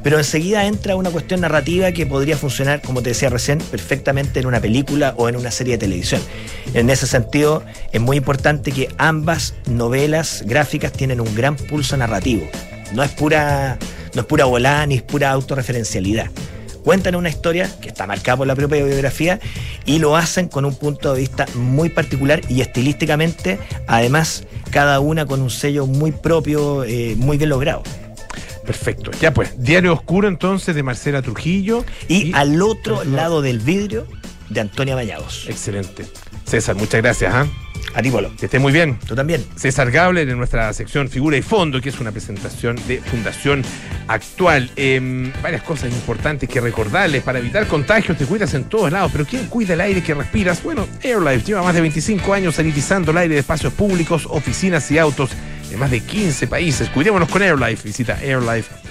[0.06, 4.46] Pero enseguida entra una cuestión narrativa que podría funcionar, como te decía recién, perfectamente en
[4.46, 6.22] una película o en una serie de televisión.
[6.74, 12.46] En ese sentido, es muy importante que ambas novelas gráficas tienen un gran pulso narrativo.
[12.92, 13.78] No es pura,
[14.14, 16.30] no es pura volada ni es pura autorreferencialidad.
[16.84, 19.40] Cuentan una historia que está marcada por la propia biografía
[19.86, 25.26] y lo hacen con un punto de vista muy particular y estilísticamente, además, cada una
[25.26, 27.82] con un sello muy propio, eh, muy bien logrado.
[28.66, 29.10] Perfecto.
[29.20, 31.84] Ya pues, Diario Oscuro entonces de Marcela Trujillo.
[32.08, 34.06] Y, al otro lado del vidrio
[34.50, 35.46] de Antonia Bañados.
[35.48, 36.04] Excelente.
[36.44, 37.34] César, muchas gracias.
[37.94, 38.30] A ti, Polo.
[38.36, 38.98] Que esté muy bien.
[39.06, 39.44] Tú también.
[39.56, 43.64] César Gabler en nuestra sección Figura y Fondo, que es una presentación de Fundación
[44.08, 44.70] Actual.
[44.76, 49.24] Em, varias cosas importantes que recordarles para evitar contagios, te cuidas en todos lados, pero
[49.24, 50.62] ¿quién cuida el aire que respiras?
[50.62, 54.98] Bueno, AirLife lleva más de 25 años sanitizando el aire de espacios públicos, oficinas y
[54.98, 55.30] autos
[55.70, 56.88] de más de 15 países.
[56.90, 57.82] Cuidémonos con AirLife.
[57.84, 58.85] Visita airlife.com.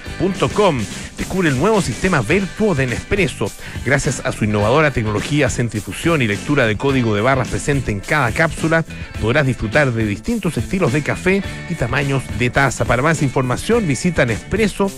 [1.18, 3.50] Descubre el nuevo sistema Vertuo de Nespresso.
[3.86, 8.32] Gracias a su innovadora tecnología, centrifusión y lectura de código de barras presente en cada
[8.32, 8.84] cápsula,
[9.22, 12.86] podrás disfrutar de distintos estilos de café y tamaños de taza.
[12.86, 14.94] Para más información, visita nespresso.cl.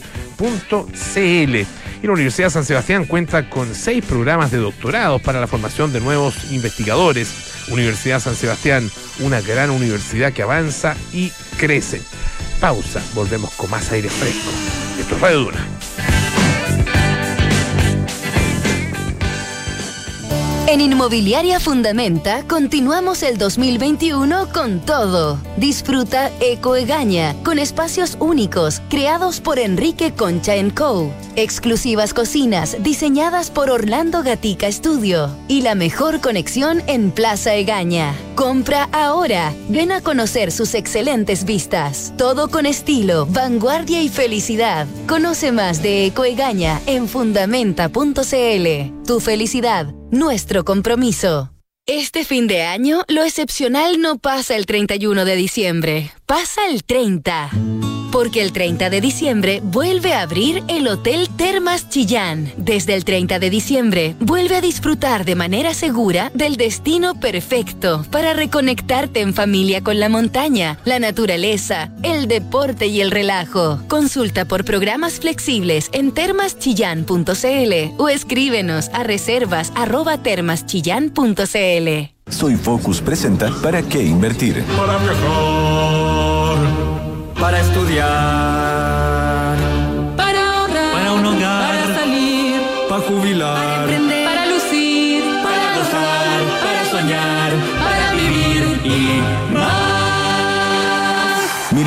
[1.16, 6.00] Y la Universidad San Sebastián cuenta con seis programas de doctorados para la formación de
[6.00, 7.30] nuevos investigadores.
[7.70, 8.90] Universidad San Sebastián,
[9.20, 12.02] una gran universidad que avanza y crece.
[12.60, 14.87] Pausa, volvemos con más aire fresco.
[15.00, 16.17] Esto es Radio
[20.70, 25.40] En Inmobiliaria Fundamenta continuamos el 2021 con todo.
[25.56, 31.10] Disfruta Eco Egaña con espacios únicos creados por Enrique Concha Co.
[31.38, 38.14] Exclusivas cocinas diseñadas por Orlando Gatica Studio y la mejor conexión en Plaza Egaña.
[38.36, 39.54] Compra ahora.
[39.70, 42.14] Ven a conocer sus excelentes vistas.
[42.18, 44.86] Todo con estilo, vanguardia y felicidad.
[45.08, 49.06] Conoce más de Eco Egaña en fundamenta.cl.
[49.06, 51.52] Tu felicidad nuestro compromiso.
[51.86, 57.52] Este fin de año, lo excepcional no pasa el 31 de diciembre, pasa el 30
[58.12, 62.52] porque el 30 de diciembre vuelve a abrir el Hotel Termas Chillán.
[62.58, 68.34] Desde el 30 de diciembre, vuelve a disfrutar de manera segura del destino perfecto para
[68.34, 73.80] reconectarte en familia con la montaña, la naturaleza, el deporte y el relajo.
[73.88, 82.18] Consulta por programas flexibles en termaschillán.cl o escríbenos a reservas arroba termaschillán.cl.
[82.30, 84.64] Soy Focus presenta ¿Para qué invertir?
[84.76, 86.07] Para viajar
[87.48, 88.77] para estudiar,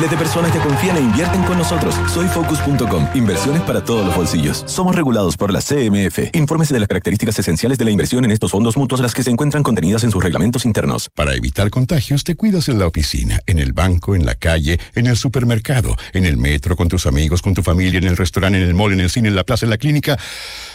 [0.09, 1.95] De personas ya confían e invierten con nosotros.
[2.11, 3.07] Soy Focus.com.
[3.13, 4.63] Inversiones para todos los bolsillos.
[4.67, 6.33] Somos regulados por la CMF.
[6.33, 9.29] Infórmese de las características esenciales de la inversión en estos fondos mutuos, las que se
[9.29, 11.09] encuentran contenidas en sus reglamentos internos.
[11.15, 15.07] Para evitar contagios, te cuidas en la oficina, en el banco, en la calle, en
[15.07, 18.67] el supermercado, en el metro, con tus amigos, con tu familia, en el restaurante, en
[18.67, 20.17] el mall, en el cine, en la plaza, en la clínica,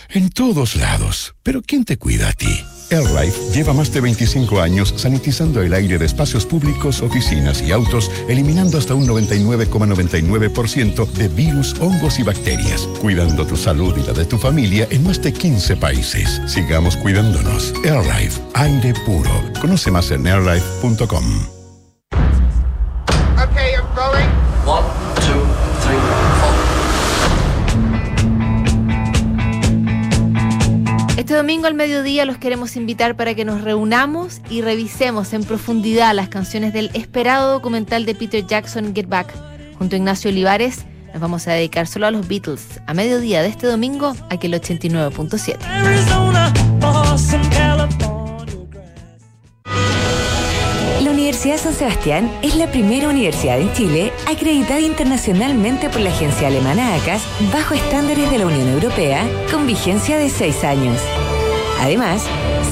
[0.08, 1.34] en todos lados.
[1.42, 2.64] Pero ¿quién te cuida a ti?
[2.90, 8.10] AirLife lleva más de 25 años sanitizando el aire de espacios públicos, oficinas y autos,
[8.28, 14.24] eliminando hasta un 99,99% de virus, hongos y bacterias, cuidando tu salud y la de
[14.24, 16.40] tu familia en más de 15 países.
[16.46, 17.72] Sigamos cuidándonos.
[17.84, 19.30] AirLife, aire puro.
[19.60, 21.55] Conoce más en airlife.com.
[31.36, 36.14] Este domingo al mediodía los queremos invitar para que nos reunamos y revisemos en profundidad
[36.14, 39.34] las canciones del esperado documental de Peter Jackson Get Back.
[39.76, 42.80] Junto a Ignacio Olivares nos vamos a dedicar solo a los Beatles.
[42.86, 45.58] A mediodía de este domingo, aquí el 89.7.
[45.62, 48.16] Arizona, Boston, California.
[51.02, 56.48] La Universidad San Sebastián es la primera universidad en Chile acreditada internacionalmente por la agencia
[56.48, 57.22] alemana ACAS
[57.52, 60.98] bajo estándares de la Unión Europea con vigencia de seis años.
[61.80, 62.24] Además,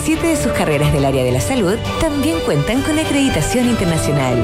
[0.04, 4.42] siete de sus carreras del área de la salud también cuentan con acreditación internacional.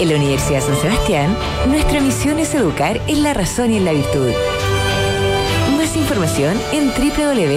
[0.00, 1.36] En la Universidad San Sebastián,
[1.68, 4.30] nuestra misión es educar en la razón y en la virtud.
[5.76, 7.56] Más información en www.uss.cl.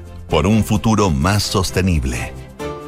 [0.31, 2.31] por un futuro más sostenible.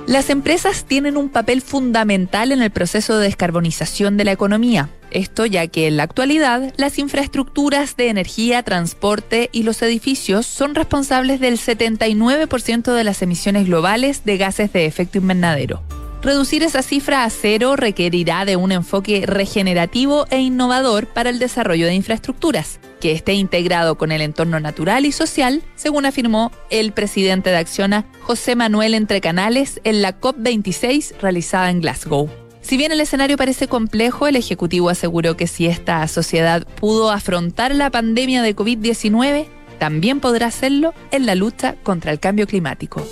[0.08, 4.90] Las empresas tienen un papel fundamental en el proceso de descarbonización de la economía.
[5.12, 10.74] Esto ya que en la actualidad las infraestructuras de energía, transporte y los edificios son
[10.74, 15.84] responsables del 79% de las emisiones globales de gases de efecto invernadero.
[16.22, 21.86] Reducir esa cifra a cero requerirá de un enfoque regenerativo e innovador para el desarrollo
[21.88, 27.50] de infraestructuras, que esté integrado con el entorno natural y social, según afirmó el presidente
[27.50, 32.30] de Acciona, José Manuel Entrecanales, en la COP26 realizada en Glasgow.
[32.62, 37.76] Si bien el escenario parece complejo, el Ejecutivo aseguró que si esta sociedad pudo afrontar
[37.76, 39.48] la pandemia de COVID-19,
[39.80, 43.06] también podrá hacerlo en la lucha contra el cambio climático.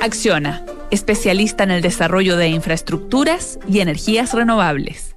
[0.00, 5.16] Acciona, especialista en el desarrollo de infraestructuras y energías renovables.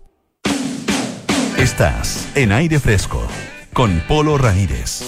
[1.59, 3.27] Estás en aire fresco
[3.73, 5.03] con Polo Ramírez.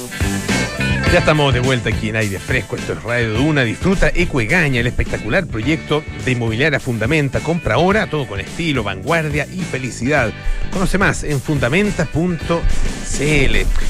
[1.12, 2.76] Ya estamos de vuelta aquí en aire fresco.
[2.76, 3.64] Esto es Radio Duna.
[3.64, 7.40] Disfruta Ecoegaña, el espectacular proyecto de inmobiliaria Fundamenta.
[7.40, 10.32] Compra ahora, todo con estilo, vanguardia y felicidad.
[10.72, 12.62] Conoce más en fundamenta.cl.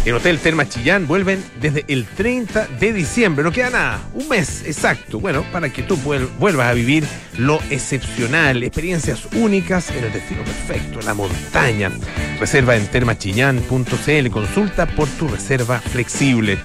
[0.05, 3.43] En Hotel Terma Chillán vuelven desde el 30 de diciembre.
[3.43, 5.19] No queda nada, un mes exacto.
[5.19, 7.03] Bueno, para que tú vuel- vuelvas a vivir
[7.37, 11.91] lo excepcional, experiencias únicas en el destino perfecto, la montaña.
[12.39, 14.29] Reserva en termachillán.cl.
[14.31, 16.57] Consulta por tu reserva flexible.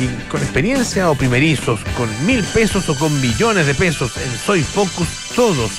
[0.00, 4.62] Y con experiencia o primerizos, con mil pesos o con millones de pesos en Soy
[4.62, 5.70] Focus, todos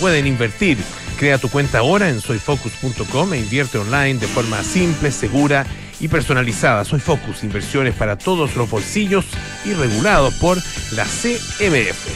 [0.00, 0.78] pueden invertir.
[1.16, 5.64] Crea tu cuenta ahora en soyfocus.com e invierte online de forma simple, segura
[6.00, 6.84] y personalizada.
[6.84, 9.26] Soy Focus, inversiones para todos los bolsillos
[9.64, 10.58] y regulados por
[10.92, 12.08] la CMF.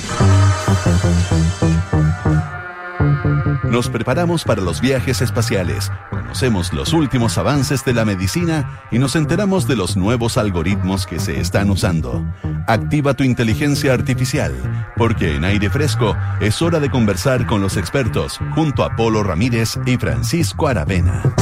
[3.72, 9.16] Nos preparamos para los viajes espaciales, conocemos los últimos avances de la medicina y nos
[9.16, 12.22] enteramos de los nuevos algoritmos que se están usando.
[12.66, 14.52] Activa tu inteligencia artificial,
[14.94, 19.78] porque en aire fresco es hora de conversar con los expertos junto a Polo Ramírez
[19.86, 21.34] y Francisco Aravena.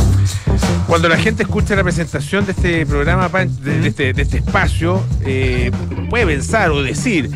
[0.87, 3.29] Cuando la gente escucha la presentación de este programa,
[3.85, 5.73] este, de este espacio, eh,
[6.09, 7.29] puede pensar o decir,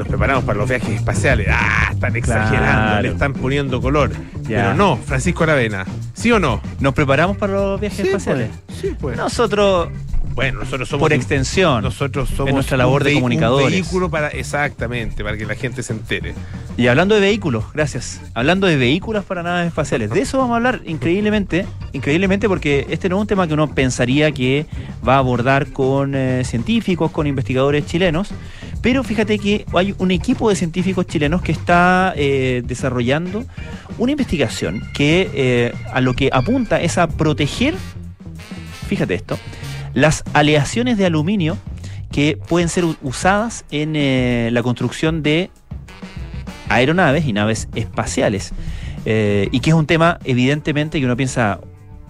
[0.00, 1.46] nos preparamos para los viajes espaciales.
[1.50, 3.02] Ah, están exagerando, Claro.
[3.02, 4.10] le están poniendo color.
[4.44, 4.56] Ya.
[4.62, 5.84] Pero no, Francisco Aravena,
[6.14, 6.62] ¿sí o no?
[6.80, 8.48] ¿Nos preparamos para los viajes Sí, espaciales?
[8.66, 9.16] pues, sí, pues.
[9.18, 9.90] Nosotros,
[10.34, 13.66] Bueno, nosotros somos por extensión, nosotros somos en nuestra labor de comunicadores.
[13.66, 16.34] Un vehículo para exactamente, para que la gente se entere.
[16.76, 18.20] Y hablando de vehículos, gracias.
[18.32, 20.10] Hablando de vehículos para naves espaciales.
[20.10, 23.74] De eso vamos a hablar increíblemente, increíblemente porque este no es un tema que uno
[23.74, 24.66] pensaría que
[25.06, 28.30] va a abordar con eh, científicos, con investigadores chilenos.
[28.82, 33.44] Pero fíjate que hay un equipo de científicos chilenos que está eh, desarrollando
[33.98, 37.74] una investigación que eh, a lo que apunta es a proteger,
[38.88, 39.38] fíjate esto,
[39.94, 41.56] las aleaciones de aluminio
[42.10, 45.50] que pueden ser usadas en eh, la construcción de
[46.68, 48.52] aeronaves y naves espaciales.
[49.06, 51.60] Eh, y que es un tema, evidentemente, que uno piensa,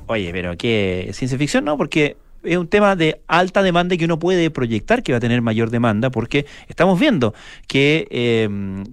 [0.06, 1.10] oye, pero ¿qué?
[1.12, 1.64] ¿Ciencia ficción?
[1.64, 5.18] No, porque es un tema de alta demanda y que uno puede proyectar que va
[5.18, 7.34] a tener mayor demanda, porque estamos viendo
[7.66, 8.48] que, eh,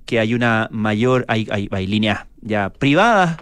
[0.06, 3.38] que hay una mayor, hay, hay, hay líneas ya privadas.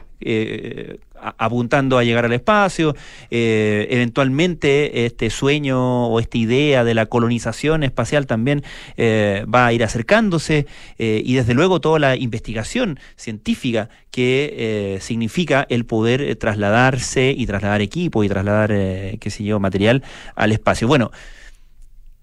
[1.20, 2.95] Apuntando a llegar al espacio,
[3.32, 8.63] eh, eventualmente este sueño o esta idea de la colonización espacial también
[8.97, 14.97] eh, va a ir acercándose eh, y desde luego toda la investigación científica que eh,
[15.01, 20.03] significa el poder trasladarse y trasladar equipo y trasladar, qué sé yo, material
[20.36, 20.88] al espacio.
[20.88, 21.11] Bueno,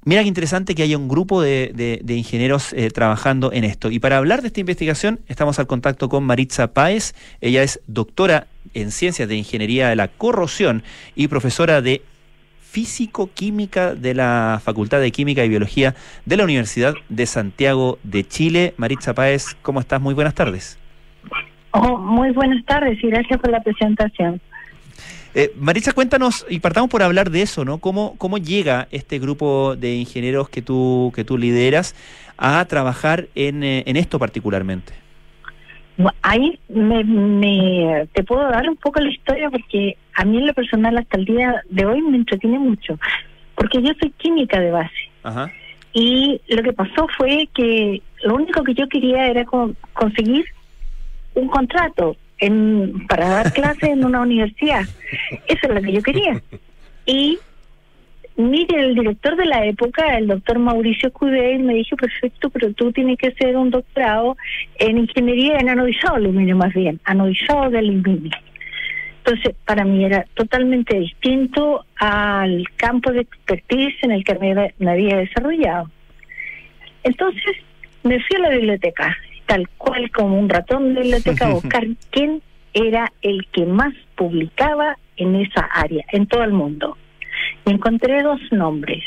[0.05, 3.90] Mira qué interesante que haya un grupo de, de- ingenieros eh, trabajando en esto.
[3.90, 7.14] Y para hablar de esta investigación, estamos al contacto con Maritza Páez.
[7.40, 10.82] Ella es doctora en Ciencias de Ingeniería de la Corrosión
[11.14, 12.03] y profesora de
[12.62, 15.94] Físico-Química de la Facultad de Química y Biología
[16.24, 18.74] de la Universidad de Santiago de Chile.
[18.78, 20.00] Maritza Páez, ¿cómo estás?
[20.00, 20.78] Muy buenas tardes.
[21.70, 24.40] Oh, muy buenas tardes y gracias por la presentación.
[25.35, 27.78] Eh, Maritza, cuéntanos y partamos por hablar de eso, ¿no?
[27.78, 31.95] ¿Cómo, cómo llega este grupo de ingenieros que tú, que tú lideras
[32.37, 34.93] a trabajar en, eh, en esto particularmente?
[36.22, 40.55] Ahí me, me- te puedo dar un poco la historia porque a mí en lo
[40.55, 42.99] personal hasta el día de hoy me entretiene mucho,
[43.55, 45.53] porque yo soy química de base Ajá.
[45.93, 50.45] y lo que pasó fue que lo único que yo quería era con- conseguir
[51.35, 54.82] un contrato en, para dar clases en una universidad.
[55.47, 56.43] Eso es lo que yo quería.
[57.07, 57.38] Y
[58.36, 62.93] mire, el director de la época, el doctor Mauricio Cudey, me dijo, perfecto, pero tú
[62.93, 64.36] tienes que hacer un doctorado
[64.78, 68.32] en ingeniería en anodizado de aluminio, más bien, anodizado de aluminio.
[69.24, 74.34] Entonces, para mí era totalmente distinto al campo de expertise en el que
[74.78, 75.88] me había desarrollado.
[77.05, 77.57] Entonces,
[78.03, 79.16] me fui a la biblioteca,
[79.53, 82.40] tal cual como un ratón de biblioteca, a buscar quién
[82.72, 86.96] era el que más publicaba en esa área, en todo el mundo.
[87.66, 89.05] Y encontré dos nombres,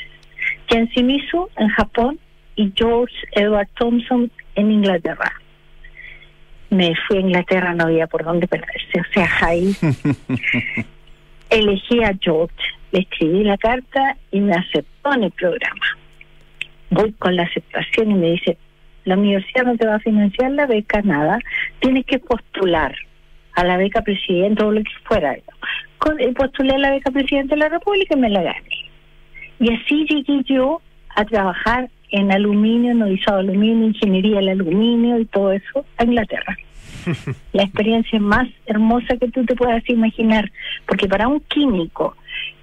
[0.67, 2.19] Ken Shimizu en Japón
[2.55, 5.33] y George Edward Thompson en Inglaterra.
[6.69, 9.75] Me fui a Inglaterra, no había por dónde perderse, o sea, ahí
[11.49, 12.53] elegí a George,
[12.91, 15.85] le escribí la carta y me aceptó en el programa.
[16.91, 18.59] Voy con la aceptación y me dice,
[19.05, 21.39] la universidad no te va a financiar la beca, nada,
[21.79, 22.95] tienes que postular
[23.53, 25.35] a la beca presidente o lo que fuera.
[25.97, 28.89] Con- y postulé a la beca presidente de la República y me la gané.
[29.59, 30.81] Y así llegué yo
[31.15, 36.57] a trabajar en aluminio, anodizado de aluminio, ingeniería del aluminio y todo eso a Inglaterra.
[37.53, 40.51] La experiencia más hermosa que tú te puedas imaginar,
[40.87, 42.15] porque para un químico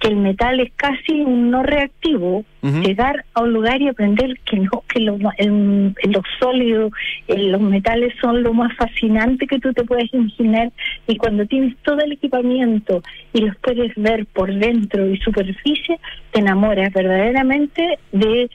[0.03, 2.44] que el metal es casi un no reactivo,
[2.82, 6.90] llegar a un lugar y aprender que no, que el- los sólidos,
[7.28, 10.72] los metales son lo más fascinante que tú te puedes imaginar
[11.07, 13.00] y cuando tienes todo el equipamiento
[13.32, 16.00] y los puedes ver por dentro y superficie,
[16.32, 18.50] te enamoras verdaderamente de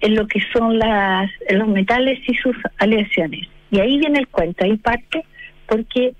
[0.00, 3.46] eh, lo que son las, los metales y sus aleaciones.
[3.70, 5.24] Y ahí viene el cuento, ahí parte
[5.66, 6.14] porque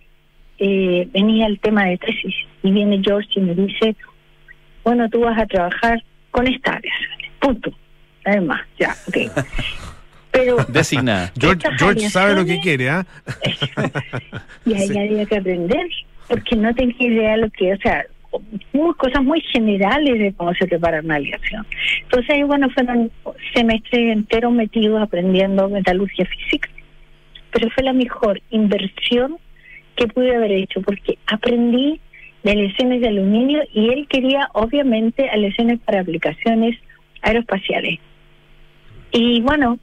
[0.59, 3.95] eh, venía el tema de tesis y viene George y me dice,
[4.87, 6.93] bueno, tú vas a trabajar con esta área,
[7.41, 7.73] punto.
[8.25, 9.17] Además, ya, ok.
[10.31, 11.33] Pero Designada.
[11.37, 13.05] George, Estas George sabe lo que quiere, ¿ah?
[14.65, 15.89] y ahí había que aprender,
[16.29, 18.05] porque no tenía idea lo que, o sea,
[18.73, 21.67] muy, cosas muy generales de cómo se prepara una aleación.
[22.03, 23.11] Entonces, ahí, bueno, fueron
[23.55, 26.69] semestres enteros metidos aprendiendo metalurgia física,
[27.51, 29.37] pero fue la mejor inversión
[29.97, 32.01] que pude haber hecho, porque aprendí
[32.47, 36.79] de aleaciones de aluminio y él quería, obviamente, aleaciones para aplicaciones
[37.21, 37.99] aeroespaciales.
[39.11, 39.81] Y bueno,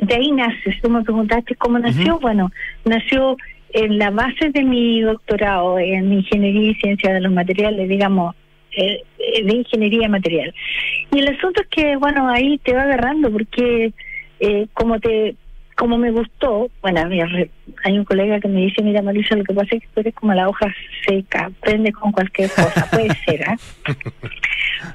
[0.00, 0.76] de ahí nace.
[0.82, 2.18] Tú me preguntaste cómo nació.
[2.18, 2.50] Bueno,
[2.84, 3.36] nació
[3.72, 8.34] en la base de mi doctorado en ingeniería y ciencia de los materiales, digamos,
[8.76, 10.52] eh, eh, de ingeniería material.
[11.12, 13.92] Y el asunto es que, bueno, ahí te va agarrando porque
[14.40, 15.36] eh, como te
[15.76, 17.00] como me gustó, bueno,
[17.84, 20.14] hay un colega que me dice, mira Marisa, lo que pasa es que tú eres
[20.14, 20.72] como la hoja
[21.06, 23.56] seca, prende con cualquier cosa, puede ser, ¿ah?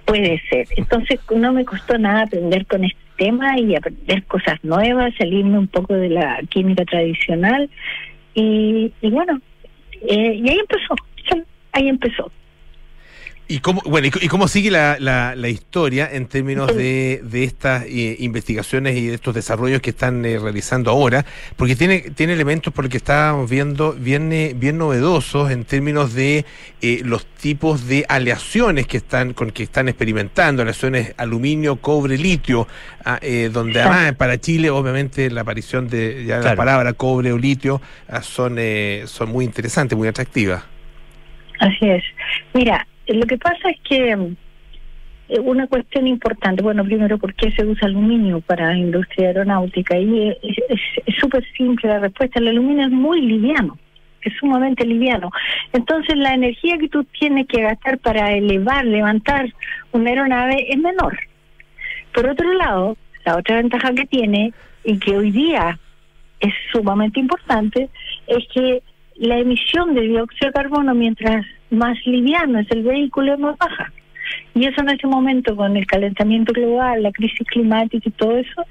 [0.05, 0.67] Puede ser.
[0.75, 5.67] Entonces no me costó nada aprender con este tema y aprender cosas nuevas, salirme un
[5.67, 7.69] poco de la química tradicional
[8.33, 9.39] y, y bueno,
[10.07, 10.95] eh, y ahí empezó,
[11.71, 12.31] ahí empezó.
[13.47, 17.85] ¿Y cómo, bueno, y, cómo sigue la, la, la historia en términos de, de estas
[17.85, 21.25] eh, investigaciones y de estos desarrollos que están eh, realizando ahora?
[21.55, 26.13] Porque tiene, tiene elementos, por lo que estábamos viendo, bien, eh, bien novedosos en términos
[26.13, 26.45] de
[26.81, 32.67] eh, los tipos de aleaciones que están con que están experimentando, aleaciones aluminio, cobre, litio,
[33.05, 37.37] ah, eh, donde además para Chile, obviamente, la aparición de ya la palabra cobre o
[37.37, 40.63] litio ah, son, eh, son muy interesantes, muy atractivas.
[41.59, 42.03] Así es.
[42.53, 44.35] Mira, lo que pasa es que
[45.29, 49.97] eh, una cuestión importante, bueno, primero, ¿por qué se usa aluminio para la industria aeronáutica?
[49.97, 50.37] Y eh,
[51.05, 52.39] es súper simple la respuesta.
[52.39, 53.77] El aluminio es muy liviano,
[54.21, 55.31] es sumamente liviano.
[55.73, 59.53] Entonces, la energía que tú tienes que gastar para elevar, levantar
[59.91, 61.17] una aeronave es menor.
[62.13, 64.53] Por otro lado, la otra ventaja que tiene
[64.83, 65.77] y que hoy día
[66.39, 67.89] es sumamente importante
[68.27, 68.81] es que
[69.19, 73.91] la emisión de dióxido de carbono, mientras más liviano es el vehículo, es más baja.
[74.53, 78.61] Y eso en este momento, con el calentamiento global, la crisis climática y todo eso,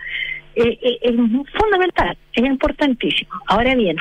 [0.54, 1.14] eh, eh, es
[1.52, 3.30] fundamental, es importantísimo.
[3.46, 3.96] Ahora bien,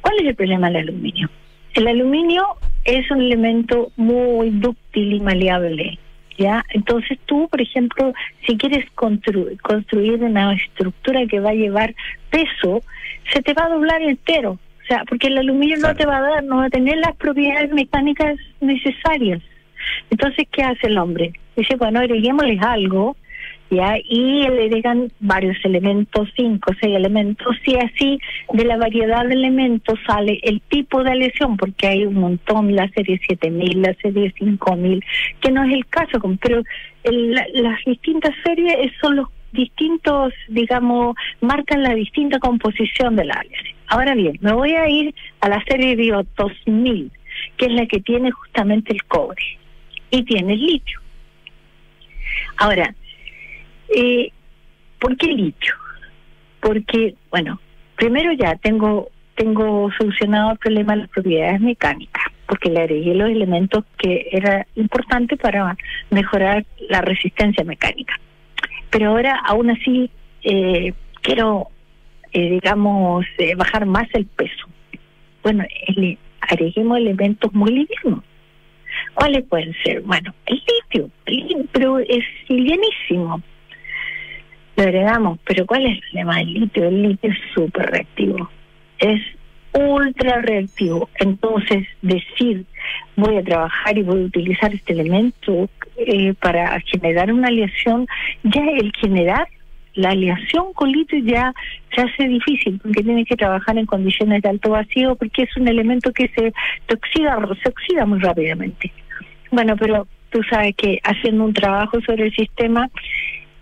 [0.00, 1.28] ¿cuál es el problema del aluminio?
[1.74, 2.44] El aluminio
[2.84, 5.98] es un elemento muy dúctil y maleable.
[6.36, 6.64] ¿Ya?
[6.70, 8.12] Entonces tú, por ejemplo,
[8.44, 11.94] si quieres constru- construir una estructura que va a llevar
[12.28, 12.82] peso,
[13.32, 14.58] se te va a doblar entero.
[14.84, 17.16] O sea, porque el aluminio no te va a dar, no va a tener las
[17.16, 19.40] propiedades mecánicas necesarias.
[20.10, 21.32] Entonces, ¿qué hace el hombre?
[21.56, 23.16] Dice, bueno, agreguémosles algo,
[23.70, 23.96] ¿ya?
[24.04, 28.18] Y le agregan varios elementos, cinco, seis elementos, y así
[28.52, 32.88] de la variedad de elementos sale el tipo de lesión, porque hay un montón, la
[32.90, 35.02] serie 7000, la serie 5000,
[35.40, 36.62] que no es el caso, pero
[37.04, 43.24] el- la- las distintas series es- son los distintos, digamos, marcan la distinta composición de
[43.24, 43.42] la.
[43.86, 47.10] Ahora bien, me voy a ir a la serie Bio 2000,
[47.56, 49.42] que es la que tiene justamente el cobre
[50.10, 51.00] y tiene el litio.
[52.56, 52.94] Ahora,
[53.94, 54.30] eh,
[54.98, 55.74] ¿por qué litio?
[56.60, 57.60] Porque, bueno,
[57.96, 63.28] primero ya tengo tengo solucionado el problema de las propiedades mecánicas, porque le agregué los
[63.28, 65.76] elementos que era importante para
[66.10, 68.14] mejorar la resistencia mecánica.
[68.94, 70.08] Pero ahora, aún así,
[70.44, 71.66] eh, quiero,
[72.32, 74.68] eh, digamos, eh, bajar más el peso.
[75.42, 78.22] Bueno, ele- agreguemos elementos muy livianos.
[79.14, 80.00] ¿Cuáles pueden ser?
[80.02, 83.42] Bueno, el litio, el li- pero es livianísimo.
[84.76, 86.84] Lo agregamos, pero ¿cuál es el problema del litio?
[86.84, 88.48] El litio es súper reactivo,
[89.00, 89.20] es
[89.74, 91.08] ultra reactivo.
[91.18, 92.64] Entonces, decir,
[93.16, 98.06] voy a trabajar y voy a utilizar este elemento eh, para generar una aleación,
[98.42, 99.48] ya el generar
[99.94, 101.54] la aleación con litio ya
[101.94, 105.68] se hace difícil porque tienes que trabajar en condiciones de alto vacío porque es un
[105.68, 106.52] elemento que se,
[106.88, 108.92] se oxida, se oxida muy rápidamente.
[109.52, 112.90] Bueno, pero tú sabes que haciendo un trabajo sobre el sistema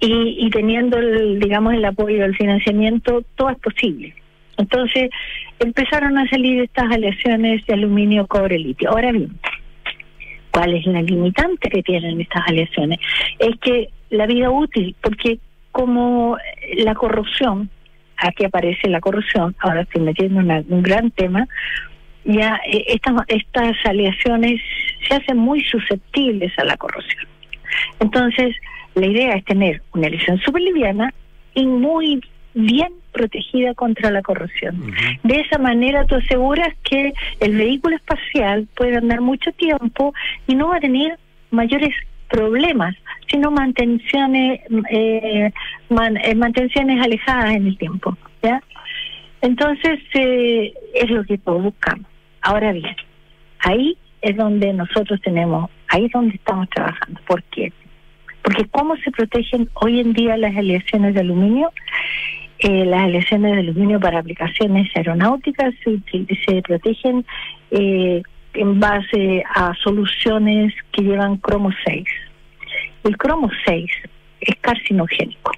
[0.01, 4.15] y, y teniendo, el, digamos, el apoyo del financiamiento, todo es posible.
[4.59, 5.11] Entonces
[5.59, 8.91] empezaron a salir estas aleaciones de aluminio, cobre, litio.
[8.91, 9.39] Ahora bien,
[10.53, 12.99] ¿Cuál es la limitante que tienen estas aleaciones?
[13.39, 15.39] Es que la vida útil, porque
[15.73, 16.37] como
[16.77, 17.71] la corrupción,
[18.19, 21.49] aquí aparece la corrupción, ahora estoy metiendo en un gran tema,
[22.25, 24.61] ya eh, estas, estas aleaciones
[25.09, 27.27] se hacen muy susceptibles a la corrosión.
[27.99, 28.55] Entonces,
[28.95, 31.15] la idea es tener una aleación súper liviana
[31.55, 32.21] y muy
[32.53, 34.93] bien protegida contra la corrosión.
[35.23, 40.15] De esa manera tú aseguras que el vehículo espacial puede andar mucho tiempo
[40.47, 41.19] y no va a tener
[41.51, 41.95] mayores
[42.29, 42.97] problemas,
[43.31, 44.61] sino mantenciones,
[44.91, 48.17] eh, eh, mantenciones alejadas en el tiempo.
[48.43, 48.63] ¿ya?
[49.43, 52.07] Entonces, eh, es lo que todos buscamos.
[52.41, 52.97] Ahora bien,
[53.61, 57.21] ahí es donde nosotros tenemos, ahí es donde estamos trabajando.
[57.27, 57.73] ¿Por qué?
[58.43, 61.71] Porque cómo se protegen hoy en día las aleaciones de aluminio,
[62.63, 66.01] eh, las aleaciones de aluminio para aplicaciones aeronáuticas se,
[66.47, 67.25] se protegen
[67.73, 68.23] eh,
[68.55, 72.05] en base a soluciones que llevan cromo 6.
[73.03, 73.91] El cromo 6
[74.43, 75.53] es carcinogénico.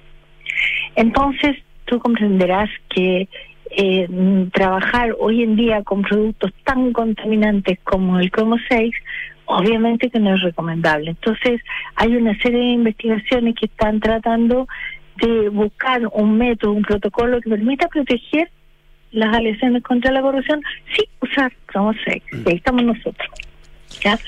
[0.95, 3.27] Entonces, tú comprenderás que
[3.69, 4.07] eh,
[4.53, 8.95] trabajar hoy en día con productos tan contaminantes como el cromo 6,
[9.45, 11.11] obviamente que no es recomendable.
[11.11, 11.61] Entonces,
[11.95, 14.67] hay una serie de investigaciones que están tratando
[15.21, 18.49] de buscar un método, un protocolo que permita proteger
[19.11, 20.61] las aleaciones contra la corrupción
[20.95, 21.51] sin usar
[22.05, 22.23] 6.
[22.45, 23.29] Y ahí estamos nosotros.
[24.03, 24.19] ¿ya?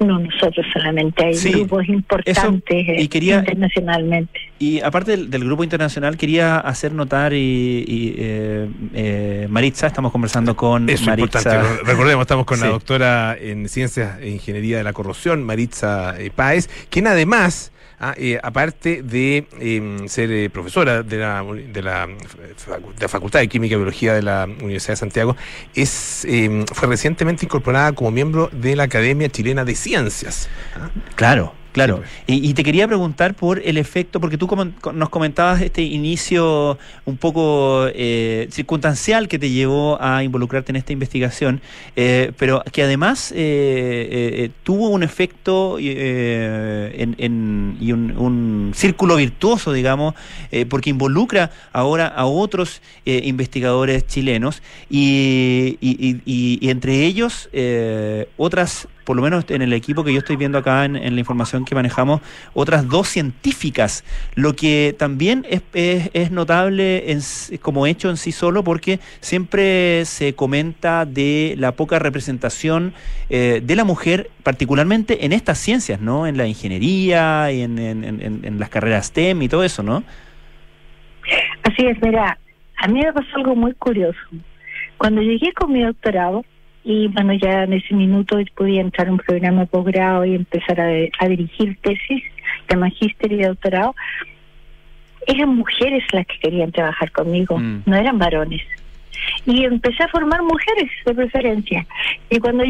[0.00, 4.40] No nosotros solamente, hay Sí, grupos importantes y eh, quería- internacionalmente.
[4.58, 10.10] Y aparte del, del grupo internacional, quería hacer notar, y, y, eh, eh, Maritza, estamos
[10.10, 11.38] conversando con Eso Maritza.
[11.38, 11.84] importante.
[11.86, 16.68] Recordemos, estamos con la doctora en Ciencias e Ingeniería de la Corrupción, Maritza eh, Páez,
[16.90, 17.70] quien además,
[18.10, 22.08] ah, aparte de eh, ser eh, profesora de la, de, la,
[23.08, 25.36] Facultad de Química y Biología de la Universidad de Santiago,
[25.74, 30.48] es eh, fue recientemente incorporada como miembro de la Academia Chilena de Ciencias.
[30.76, 30.90] ah.
[31.14, 32.02] Claro, claro.
[32.26, 34.64] Y, y te quería preguntar por el efecto, porque tú como-
[34.94, 40.92] nos comentabas este inicio un poco eh, circunstancial que te llevó a involucrarte en esta
[40.94, 41.60] investigación,
[41.96, 49.72] eh, pero que además eh, tuvo un efecto en, en- y un, un círculo virtuoso,
[49.72, 50.14] digamos,
[50.70, 58.28] porque involucra ahora a otros investigadores chilenos y, y- y- y- y entre ellos eh,
[58.36, 61.64] otras, por lo menos en el equipo que yo estoy viendo acá en, la información
[61.64, 62.20] que manejamos,
[62.54, 67.20] otras dos científicas, lo que también es, es- notable en
[67.60, 72.94] como hecho en sí solo porque siempre se comenta de la poca representación
[73.30, 76.26] eh, de la mujer, particularmente en estas ciencias, ¿no?
[76.26, 80.02] En la ingeniería y en las carreras STEM y todo eso, ¿no?
[81.62, 82.38] Así es, mira,
[82.78, 84.18] a mí me pasó algo muy curioso.
[84.98, 86.44] Cuando llegué con mi doctorado,
[86.84, 90.80] y bueno, ya en ese minuto podía entrar a un programa de posgrado y empezar
[90.80, 92.22] a, a dirigir tesis
[92.68, 93.94] de magíster y de doctorado,
[95.26, 98.62] eran mujeres las que querían trabajar conmigo, no eran varones.
[99.46, 101.86] Y empecé a formar mujeres de preferencia.
[102.28, 102.64] Y cuando,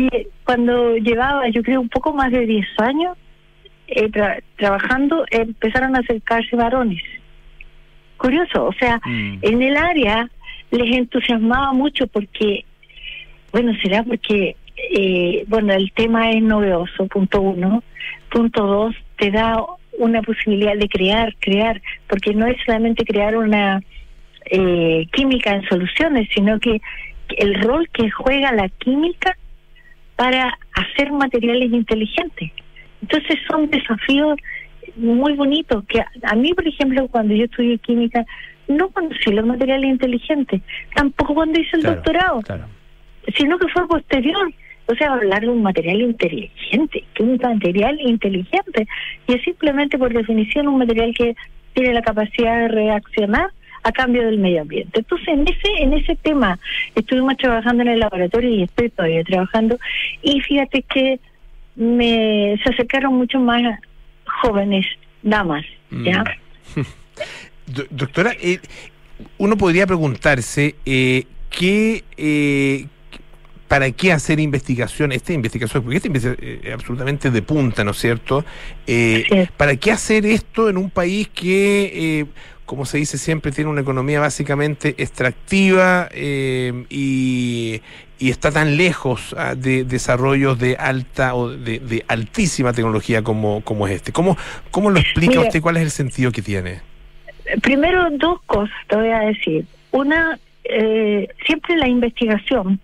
[0.44, 3.16] cuando llevaba, yo creo, un poco más de 10 años
[3.88, 7.02] eh, tra- trabajando, empezaron a acercarse varones
[8.16, 9.00] curioso, o sea,
[9.42, 10.30] en el área
[10.70, 12.64] les entusiasmaba mucho porque,
[13.54, 14.56] bueno, será porque,
[14.96, 17.84] eh, bueno, el tema es novedoso, punto uno.
[18.28, 19.64] Punto dos, te da
[19.96, 23.80] una posibilidad de crear, crear, porque no es solamente crear una
[24.46, 26.80] eh, química en soluciones, sino que
[27.28, 29.38] el rol que juega la química
[30.16, 32.50] para hacer materiales inteligentes.
[33.02, 34.36] Entonces son desafíos
[34.96, 38.26] muy bonitos que a, mí, por ejemplo, cuando yo estudié química,
[38.66, 40.60] no conocí los materiales inteligentes,
[40.96, 42.42] tampoco cuando hice el Claro, doctorado,
[43.36, 44.52] sino que fue posterior.
[44.86, 48.86] O sea, hablar de un material inteligente, que un material inteligente,
[49.26, 51.34] y es simplemente por definición un material que
[51.72, 53.48] tiene la capacidad de reaccionar
[53.82, 54.98] a cambio del medio ambiente.
[55.00, 56.58] Entonces, en ese en ese tema
[56.94, 59.78] estuvimos trabajando en el laboratorio y estoy todavía trabajando,
[60.22, 61.18] y fíjate que
[61.76, 63.62] me se acercaron mucho más
[64.42, 64.86] jóvenes
[65.22, 66.24] damas, ¿ya?
[67.66, 68.58] Do- doctora, eh,
[69.38, 72.86] uno podría preguntarse eh, qué, eh,
[73.74, 77.98] para qué hacer investigación, esta investigación, porque esta investigación es absolutamente de punta, ¿no es
[77.98, 78.44] cierto?
[78.86, 82.26] Eh, ¿Para qué hacer esto en un país que, eh,
[82.66, 87.82] como se dice siempre, tiene una economía básicamente extractiva eh, y,
[88.20, 93.60] y está tan lejos ah, de desarrollos de alta o de, de altísima tecnología como,
[93.62, 94.12] como es este?
[94.12, 94.38] ¿Cómo,
[94.70, 95.48] ¿Cómo lo explica Mira.
[95.48, 95.60] usted?
[95.60, 96.80] ¿Cuál es el sentido que tiene?
[97.60, 99.66] Primero, dos cosas te voy a decir.
[99.90, 102.78] Una, eh, siempre la investigación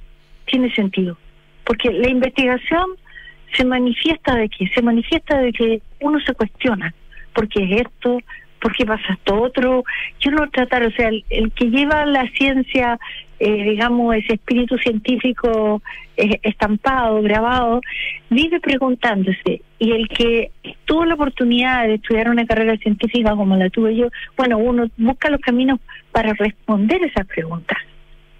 [0.50, 1.16] tiene sentido,
[1.64, 2.86] porque la investigación
[3.56, 6.94] se manifiesta de que se manifiesta de que uno se cuestiona
[7.32, 8.18] por qué es esto,
[8.60, 9.84] por qué pasa esto otro.
[10.20, 12.98] Yo no tratar, o sea, el, el que lleva la ciencia,
[13.38, 15.82] eh, digamos, ese espíritu científico
[16.16, 17.80] eh, estampado, grabado,
[18.28, 19.62] vive preguntándose.
[19.78, 20.50] Y el que
[20.84, 25.30] tuvo la oportunidad de estudiar una carrera científica como la tuve yo, bueno, uno busca
[25.30, 25.80] los caminos
[26.12, 27.78] para responder esas preguntas.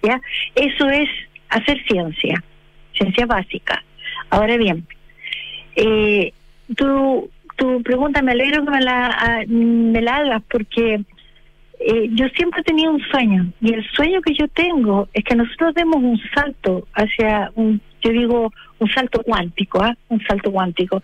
[0.03, 0.19] ¿Ya?
[0.55, 1.09] Eso es
[1.51, 2.43] hacer ciencia,
[2.93, 3.83] ciencia básica.
[4.29, 4.85] Ahora bien,
[5.75, 6.33] eh,
[6.75, 11.01] tu, tu pregunta me alegro que me la, ah, me la hagas porque
[11.79, 15.73] eh, yo siempre tenido un sueño y el sueño que yo tengo es que nosotros
[15.73, 19.95] demos un salto hacia un, yo digo, un salto cuántico, ¿ah?
[20.09, 21.01] un salto cuántico,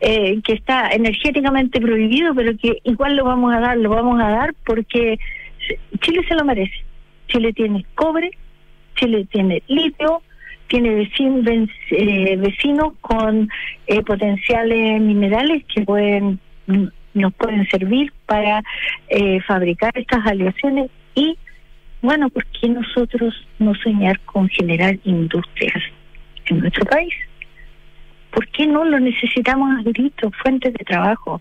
[0.00, 4.28] eh, que está energéticamente prohibido, pero que igual lo vamos a dar, lo vamos a
[4.28, 5.18] dar porque
[6.00, 6.84] Chile se lo merece.
[7.28, 8.30] Chile tiene cobre,
[8.96, 10.22] Chile tiene litio,
[10.68, 11.08] tiene
[11.90, 13.48] eh, vecinos con
[13.86, 16.40] eh, potenciales minerales que pueden
[17.14, 18.62] nos pueden servir para
[19.08, 21.38] eh, fabricar estas aleaciones y
[22.02, 25.82] bueno, ¿por qué nosotros no soñar con generar industrias
[26.46, 27.14] en nuestro país?
[28.30, 31.40] ¿Por qué no lo necesitamos a gritos, fuentes de trabajo?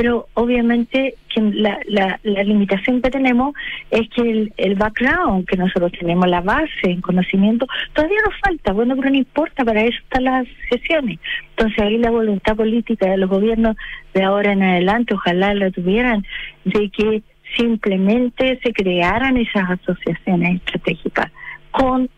[0.00, 3.54] Pero obviamente que la, la, la, limitación que tenemos
[3.90, 8.72] es que el, el background que nosotros tenemos, la base, el conocimiento, todavía nos falta,
[8.72, 11.18] bueno, pero no importa, para eso están las sesiones.
[11.50, 13.76] Entonces ahí la voluntad política de los gobiernos
[14.14, 16.24] de ahora en adelante, ojalá la tuvieran,
[16.64, 17.22] de que
[17.58, 21.30] simplemente se crearan esas asociaciones estratégicas
[21.72, 22.08] con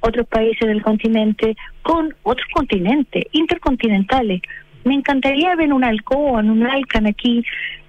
[0.00, 4.42] otros países del continente, con otros continentes, intercontinentales,
[4.84, 7.44] me encantaría ver un alcohol, un alcan aquí,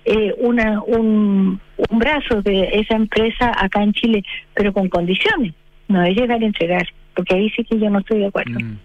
[0.06, 4.24] eh, una, un, un brazo de esa empresa acá en Chile,
[4.54, 5.54] pero con condiciones,
[5.88, 8.60] no es llegar a entregar, porque ahí sí que yo no estoy de acuerdo.
[8.60, 8.78] Mm.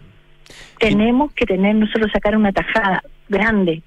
[0.79, 3.83] Tenemos que tener nosotros sacar una tajada grande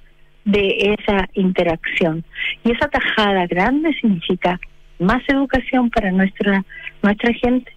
[0.45, 2.23] de esa interacción.
[2.63, 4.59] Y esa tajada grande significa
[4.99, 6.65] más educación para nuestra
[7.01, 7.71] nuestra gente,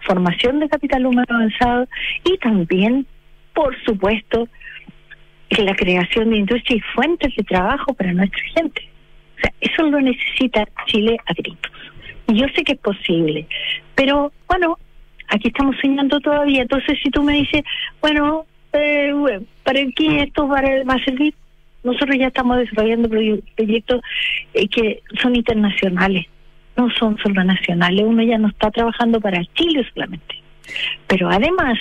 [0.00, 1.86] formación de capital humano avanzado
[2.24, 3.06] y también,
[3.54, 4.48] por supuesto,
[5.58, 8.88] la creación de industria y fuentes de trabajo para nuestra gente.
[9.36, 11.72] O sea, eso lo necesita Chile a gritos.
[12.28, 13.46] Y yo sé que es posible,
[13.94, 14.78] pero bueno,
[15.28, 16.62] aquí estamos soñando todavía.
[16.62, 17.62] Entonces, si tú me dices,
[18.00, 19.12] bueno, eh,
[19.64, 21.34] ¿para qué esto va a servir?
[21.82, 24.02] Nosotros ya estamos desarrollando proyectos
[24.54, 26.26] eh, que son internacionales,
[26.76, 28.04] no son solo nacionales.
[28.06, 30.36] Uno ya no está trabajando para Chile solamente.
[31.06, 31.78] Pero además,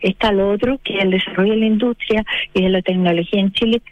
[0.00, 2.24] está lo otro, que es el desarrollo de la industria
[2.54, 3.82] y de la tecnología en Chile,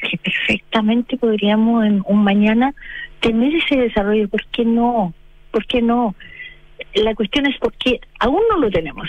[0.00, 2.74] que perfectamente podríamos en un mañana
[3.20, 4.28] tener ese desarrollo.
[4.28, 5.14] ¿Por qué no?
[5.50, 6.14] ¿Por qué no?
[6.94, 9.08] La cuestión es por qué aún no lo tenemos.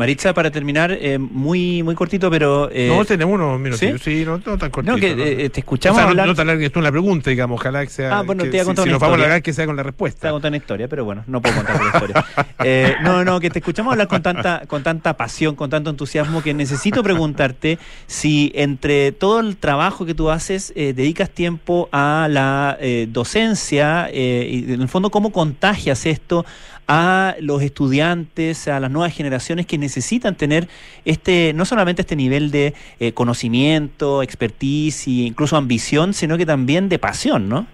[0.00, 2.70] Maritza, para terminar, eh, muy muy cortito, pero...
[2.72, 3.92] Eh, no, tenemos unos minutos, ¿sí?
[4.20, 4.24] ¿sí?
[4.24, 4.94] no, no tan cortito.
[4.94, 5.22] No, que ¿no?
[5.22, 6.26] eh, te escuchamos O sea, no- hablar...
[6.26, 8.18] No, te alargues tú en la pregunta, digamos, ojalá que sea...
[8.18, 9.52] Ah, bueno, que te iba a si- contar si, una nos vamos a alargar, que
[9.52, 10.28] sea con la Te voy respuesta.
[10.28, 12.24] a contar una historia, pero bueno, no puedo contar la historia.
[12.62, 16.42] Eh, no, no, que te escuchamos hablar con tanta, con tanta pasión, con tanto entusiasmo,
[16.42, 22.28] que necesito preguntarte si entre todo el trabajo que tú haces, eh, dedicas tiempo a
[22.30, 26.44] la eh, docencia eh, y en el fondo cómo contagias esto
[26.86, 29.89] a los estudiantes, a las nuevas generaciones que necesitan
[30.36, 30.68] tener
[31.04, 36.88] este, no solamente este nivel de eh, conocimiento, expertise e incluso ambición, sino que también
[36.88, 37.66] de pasión, ¿no?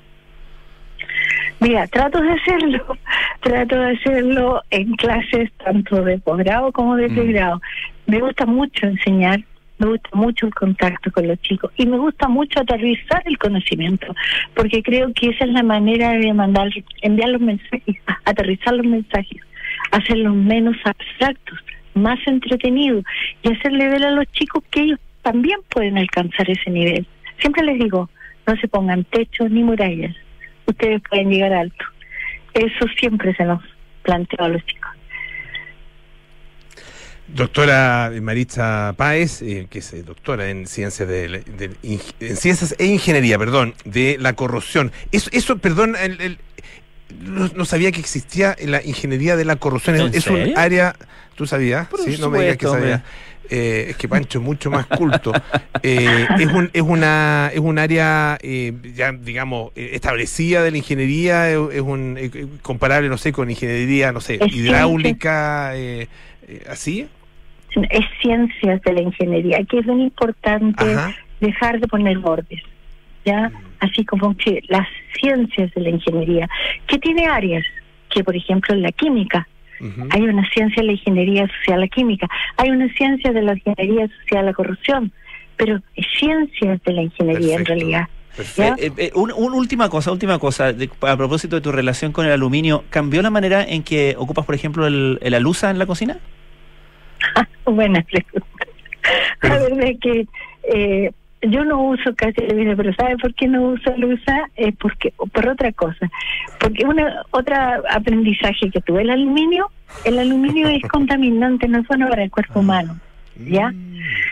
[1.61, 2.99] Mira, trato de hacerlo,
[3.41, 7.61] trato de hacerlo en clases tanto de posgrado como de pregrado.
[8.07, 9.41] Me gusta mucho enseñar,
[9.79, 14.15] me gusta mucho el contacto con los chicos y me gusta mucho aterrizar el conocimiento,
[14.55, 16.69] porque creo que esa es la manera de mandar,
[17.03, 19.41] enviar los mensajes, aterrizar los mensajes,
[19.93, 21.59] hacerlos menos abstractos,
[21.97, 23.05] más entretenidos
[23.43, 27.07] y hacerle ver a los chicos que ellos también pueden alcanzar ese nivel.
[27.41, 28.09] Siempre les digo,
[28.47, 30.15] no se pongan techos ni murallas,
[30.67, 31.85] ustedes pueden llegar alto.
[32.55, 33.63] Eso siempre se nos
[34.03, 34.91] planteó a los chicos.
[37.29, 41.43] Doctora Maritza Páez, eh, que es eh, doctora en ciencias de,
[41.83, 44.93] en ciencias e ingeniería, perdón, de la corrosión.
[45.11, 46.39] Eso, eso perdón, el- el-
[47.21, 49.97] no, no sabía que existía la ingeniería de la corrosión.
[49.97, 50.95] ¿En Es, es un área,
[51.35, 51.89] ¿tú sabías?
[51.89, 53.03] Por sí, no me digas que sabías.
[53.49, 55.33] Eh, es que Pancho es mucho más culto.
[55.83, 60.79] Eh, es, un, es, una, es un área, eh, ya digamos, eh, establecida de la
[60.79, 66.09] ingeniería, es, es un eh, comparable, no sé, con ingeniería, no sé, Es hidráulica, eh,
[66.49, 67.07] eh, así.
[67.91, 71.15] Es ciencias de la ingeniería, que es muy importante Ajá.
[71.41, 72.63] dejar de poner bordes,
[73.25, 73.53] ¿ya?
[73.81, 74.87] Así como que las
[75.21, 76.49] ciencias de la ingeniería,
[76.87, 77.65] que tiene áreas,
[78.11, 79.47] que por ejemplo en la química.
[80.11, 84.09] Hay una ciencia de la ingeniería social la química, hay una ciencia de la ingeniería
[84.23, 85.13] social la corrupción,
[85.59, 88.09] pero es ciencia de la ingeniería en realidad.
[88.79, 92.25] Eh, eh, un- un última cosa, última cosa, de- a propósito de tu relación con
[92.25, 95.85] el aluminio, ¿cambió la manera en que ocupas, por ejemplo, el, el alusa en la
[95.87, 96.19] cocina?
[97.67, 98.47] Buena pregunta.
[99.43, 100.27] La verdad es que
[100.73, 101.11] eh,
[101.43, 102.35] yo no uso casi
[102.77, 104.49] pero ¿sabe por qué no uso lusa?
[104.57, 106.11] Es porque, por otra cosa.
[106.59, 109.71] Porque una otra aprendizaje que tuve, el aluminio,
[110.05, 112.99] el aluminio es contaminante, no es bueno para el cuerpo humano.
[113.39, 113.71] ¿Ya?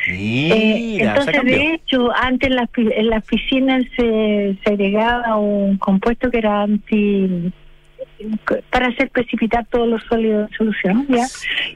[0.09, 5.36] Eh, Mira, se entonces, de hecho, antes en las, en las piscinas se, se agregaba
[5.36, 7.52] un compuesto que era anti
[8.70, 11.26] para hacer precipitar todos los sólidos en solución, ¿ya?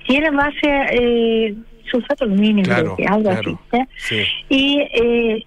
[0.06, 1.54] Y era base eh,
[1.90, 3.60] sulfato aluminio, Claro, creo que, algo claro.
[3.72, 3.84] así.
[3.96, 4.22] Sí.
[4.48, 5.46] Y eh,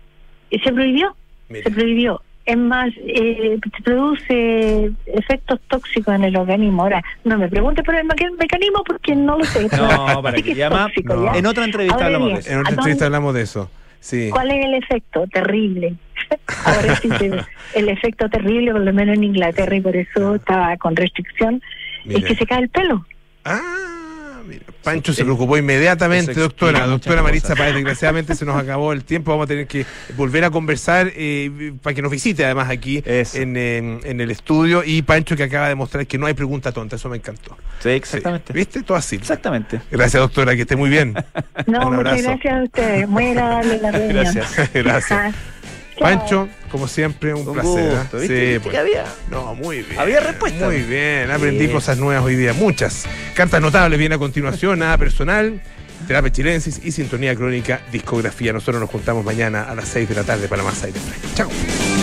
[0.64, 1.16] se prohibió,
[1.50, 1.64] Mira.
[1.64, 2.22] se prohibió.
[2.44, 6.82] Es más, eh, produce efectos tóxicos en el organismo.
[6.84, 9.68] Ahora, no me pregunte por el meca- mecanismo porque no lo sé.
[9.78, 10.86] No, para que es llama.
[10.88, 11.26] tóxico, no.
[11.34, 11.40] ¿ya?
[11.40, 12.52] En otra entrevista Ahora hablamos bien, de eso.
[12.52, 13.72] En otra ¿a dónde- entrevista hablamos de eso.
[14.00, 14.30] Sí.
[14.32, 15.26] ¿Cuál es el efecto?
[15.32, 15.94] Terrible.
[16.66, 20.76] Ahora sí, se- el efecto terrible, por lo menos en Inglaterra, y por eso estaba
[20.78, 21.62] con restricción,
[22.10, 23.06] es que se cae el pelo.
[23.46, 24.01] Ah.
[24.84, 26.86] Pancho se preocupó inmediatamente, doctora.
[26.88, 27.60] Doctora muchas Maritza cosas.
[27.60, 29.32] Páez, desgraciadamente se nos acabó el tiempo.
[29.32, 29.86] Vamos a tener que
[30.18, 34.84] volver a conversar eh, para que nos visite además aquí en, en- en el estudio.
[34.86, 36.96] Y Pancho que acaba de mostrar que no hay pregunta tonta.
[36.96, 37.58] Eso me encantó.
[37.80, 38.54] Sí, exactamente.
[38.54, 38.60] Sí.
[38.60, 38.84] ¿Viste?
[38.84, 39.16] Todo así.
[39.18, 39.82] Exactamente.
[39.92, 40.56] Gracias, doctora.
[40.56, 41.14] Que esté muy bien.
[41.68, 42.24] No, Un muchas abrazo.
[42.24, 43.08] gracias a ustedes.
[43.08, 44.14] Muy agradable la reunión.
[44.34, 44.74] Gracias.
[44.74, 45.12] Gracias.
[45.20, 46.00] Ah, chao.
[46.00, 47.98] Pancho, como siempre, un Un placer.
[48.00, 48.22] gusto, ¿eh?
[48.22, 48.28] ¿viste?
[48.28, 48.72] Sí, ¿Viste pues.
[48.72, 49.06] que había?
[49.30, 50.00] No, muy bien.
[50.00, 50.66] Había respuesta.
[50.66, 53.06] Muy bien, aprendí cosas nuevas hoy día, muchas.
[53.36, 55.62] Cartas notables viene a continuación, nada personal,
[56.08, 58.54] terapia chilensis y sintonía crónica, discografía.
[58.54, 61.28] Nosotros nos juntamos mañana a las 6 de la tarde para más aire fresco.
[61.36, 62.01] Chao.